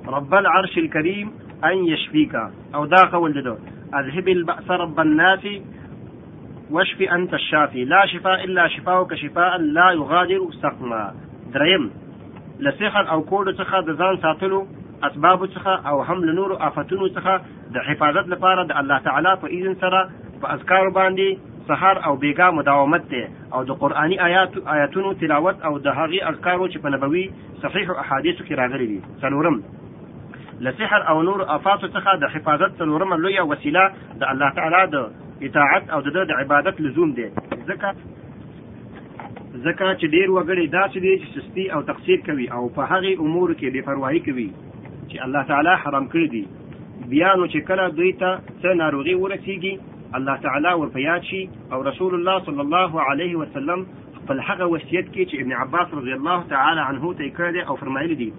[0.07, 1.31] رب العرش الكريم
[1.65, 2.41] أن يشفيك
[2.75, 3.57] أو ذاك ولده
[3.95, 5.47] أذهب البأس رب الناس
[6.71, 11.13] واشف أنت الشافي لا شفاء إلا شفاءك شفاء لا يغادر سقما
[11.53, 11.91] دريم
[12.59, 14.67] لسيخا أو كود سخا دزان ساتلو
[15.03, 17.37] اسباب سخا او هم لنور آفتونو سخا
[17.73, 20.09] د حفاظت لفارد الله تعالى فإذن سرى
[20.41, 23.23] فأذكار باندي سهار او بیګا مداومت دی
[23.53, 27.23] او د قرآني آیات آیاتونو تلاوت او د هغې اذکارو چې په نبوي
[27.65, 29.59] صحیح احادیثو کې راغلي دي څلورم
[30.65, 33.85] له سحر او نور افاتو څخه د حفاظت څلورمه لویه وسیله
[34.23, 37.93] د الله تعالی د اطاعت او د د عبادت لزوم دی ځکه
[39.65, 43.57] ځکه چې ډیر وګړي داسې دي چې سستی او تقصیر کوي او په هغې امورو
[43.59, 46.43] کې بې پروايي کوي چې الله تعالی حرام کړی دي
[47.15, 49.75] بیا نو چې کله دوی ته څه ناروغي ورسیږي
[50.15, 53.85] الله تعالى ورپیاد شي او رسول الله صلى الله عليه وسلم
[54.27, 58.33] فالحق هغه وصیت ابن عباس رضي الله تعالى عنه ته او فرمائل دي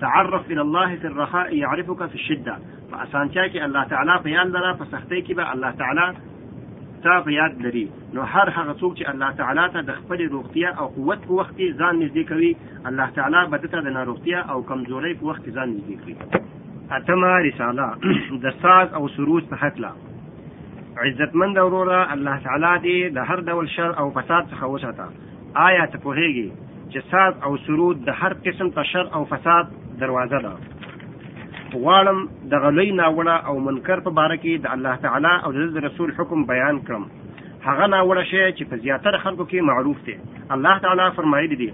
[0.00, 2.56] تعرف الى الله في الرخاء يعرفك في الشده
[2.92, 6.14] فاسانتیا کې الله تعالى په لنا فسختيك با الله تعالى
[7.04, 10.68] تا په یاد لري نو هر هغه څوک چې الله تعالی ته د خپل روغتیا
[10.78, 14.58] او قوت په وخت کې ځان نږدې کوي الله تعالی به ته د ناروغتیا او
[14.72, 16.16] کمزورۍ په وخت کې ځان نږدې کوي
[16.92, 17.86] اتمه رساله
[18.48, 19.92] د ساز او سرود په هکله
[20.98, 25.06] عزت من دورورا الله تعالی دي د هر ډول شر او فساد څخه وساته
[25.64, 26.48] آیا ته پوهېږې
[26.90, 29.72] چې ساز او سرود د هر قسم ته شر او فساد
[30.02, 30.54] دروازه ده
[31.82, 32.18] غواړم
[32.54, 36.44] د غلوی ناوړه او منکر په باره کې د الله تعالی او د رسول حکم
[36.52, 37.04] بیان کړم
[37.66, 40.16] هغه ناوړه شی چې په زیاتره خلکو کې معروف دی
[40.58, 41.70] الله تعالی فرمایلی دی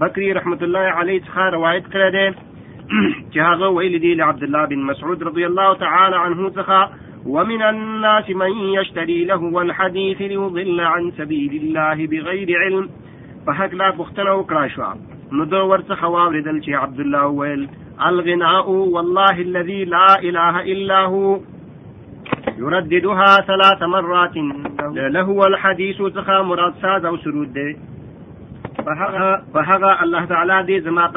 [0.01, 2.27] بکری رحمت الله علیه تخا روایت کړی دی
[3.31, 6.77] چې هغه ویل دی له عبد الله بن مسعود رضی الله تعالی عنه تخا
[7.37, 12.85] ومن الناس من يشتري له الحديث ليضل عن سبيل الله بغير علم
[13.47, 14.93] فهك لا بختنا وكراشوا
[15.41, 17.67] ندور تخوا ده شي عبد الله ويل
[18.11, 21.37] الغناء والله الذي لا اله الا هو
[22.57, 24.31] يرددها ثلاث مرات
[24.95, 27.77] لهو الحديث تخا مراد ساز او سرود دي
[29.61, 31.11] په الله تعالى دي زما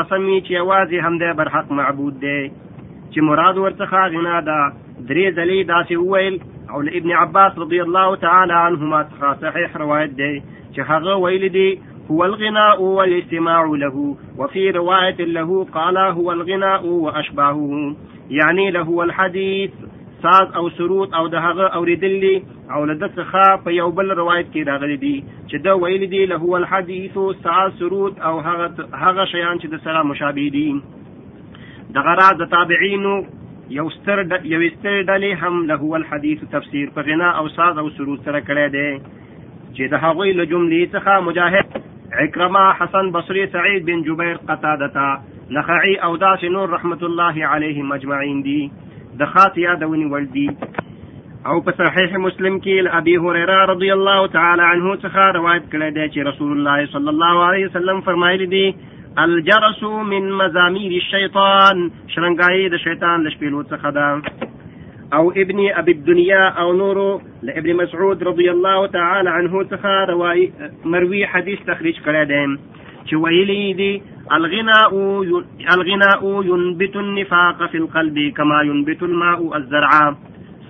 [0.49, 2.53] چي وازي هم دي برحق معبود دي
[3.15, 4.73] چي مراد ورتخا غنا ده
[5.09, 6.41] درې ځلې داسې ويل
[6.71, 10.43] او ابن عباس رضي الله تعالى عنهما تخا صحيح روایت دي
[10.75, 11.81] چي هغه ويل دي
[12.11, 17.97] هو الغناء والاستماع له وفي رواية له قال هو الغناء وأشباهه
[18.31, 19.71] يعني لهو الحديث
[20.23, 22.37] ساز او سرود او د هغه اوریدلی
[22.77, 25.13] او له د څخه په یو بل روایت کې راغلی دي
[25.51, 29.85] چې دا ویل دي له هو الحديث ساز سرود او هغه هغه شیان چې د
[29.85, 30.69] سلام مشابه دي
[31.99, 33.13] د غرا د تابعینو
[33.77, 37.87] یو ستر یو ستر ډلې هم له هو الحديث تفسیر په غنا او ساز او
[38.01, 41.87] سرود سره کړی دی چې د هغوی له جملې څخه مجاهد
[42.21, 45.09] عکرمه حسن بصري سعید بن جبیر قتاده
[45.57, 48.63] نخعي او داس نور رحمت الله علیه مجمعین دي
[49.21, 50.49] د خاص یادونې وړ دي
[51.53, 55.91] او په صحیح مسلم کې له ابي هريره رضی الله تعالی عنه څخه روایت کړی
[55.99, 58.65] دی چې رسول الله صلی الله علیه وسلم فرمایلی دی
[59.25, 59.81] الجرس
[60.13, 61.81] من مزامیر الشیطان
[62.17, 67.09] شرنګای د شیطان د شپېلو څخه ده او ابن ابي الدنيا او نورو
[67.51, 73.67] لابن مسعود رضی الله تعالی عنه څخه روایت مروي حدیث تخریج کړی دی چې ویلی
[73.83, 73.93] دی
[74.33, 75.23] الغناء
[75.77, 79.89] الغناء ينبت النفاق في القلب كما ينبت الماء الزرع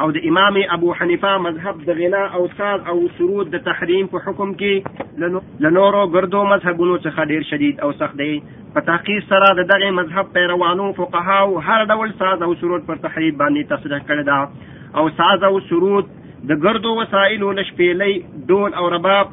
[0.03, 4.23] او د امام ابو حنیفه مذهب د غنا او ساز او شروط د تحریم په
[4.30, 5.27] حکم کې
[5.68, 8.31] لنورو ګردو مذهبونو څخه ډیر شدید او سخت دی
[8.77, 13.41] په تحقیق سره د دغه مذهب پیروانو فقهاو هر ډول ساز او شروط پر تحریب
[13.45, 16.14] باندې تصریح کړی دا او ساز او شروط
[16.49, 18.14] د ګردو وسایلو له شپېلۍ
[18.49, 19.28] ډول او رباب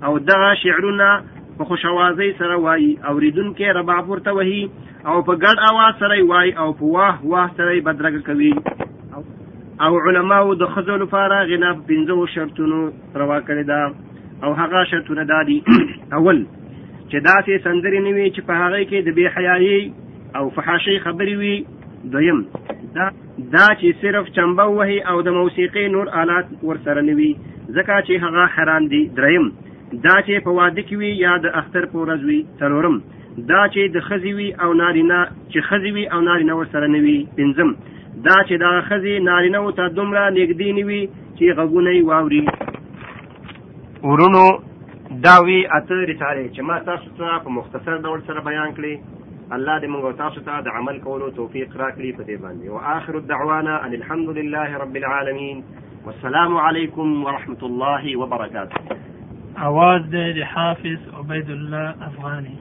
[0.07, 1.09] او دغه شعرونه
[1.59, 4.61] په خوشوازی سره وایي اوریدونکې رباب ورته وهي
[5.09, 8.53] او په ګډ اواز سره وایي او په واه واه سره بدرګه کوي
[9.89, 12.81] او علماو د ښځو لپاره غنا په پنځو شرطونو
[13.25, 13.81] روا کړې ده
[14.45, 15.59] او هغه شرطونه دا دي
[16.19, 16.39] اول
[17.11, 19.83] چې داسې سندرې نه وي چې په هغې کې د بې حیایي
[20.39, 21.55] او فحاشۍ خبرې وي
[22.13, 22.41] دویم
[22.95, 23.09] دا
[23.53, 28.47] دا چې صرف چمبه وهي او د موسیقي نور آلات ورسره نوي ځکه چې هغه
[28.57, 29.49] حرام دي دریم
[30.07, 32.97] دا چې په واده کې وي یا د اختر په ورځ وي څلورم
[33.53, 37.77] دا چې د خزي وي او نارینه چې خزي وي او نارینه ورسره نوي پنځم
[38.31, 41.09] دا چې دا خزي نارینه او ته دومره نږدې نوي
[41.39, 42.45] چې غوونه یې واوري
[44.09, 44.47] ورونو
[45.25, 48.95] دا وی اته رساله چې ما تاسو ته په مختصر ډول سره بیان کړی
[49.57, 53.75] الله دې موږ تاسو ته د عمل کولو توفیق راکړي په دې باندې واخر الدعوانا
[53.85, 55.57] ان الحمد لله رب العالمين
[56.07, 58.77] والسلام عليكم ورحمة الله وبركاته
[59.69, 62.55] اواز دې حافظ عبيد الله أفغاني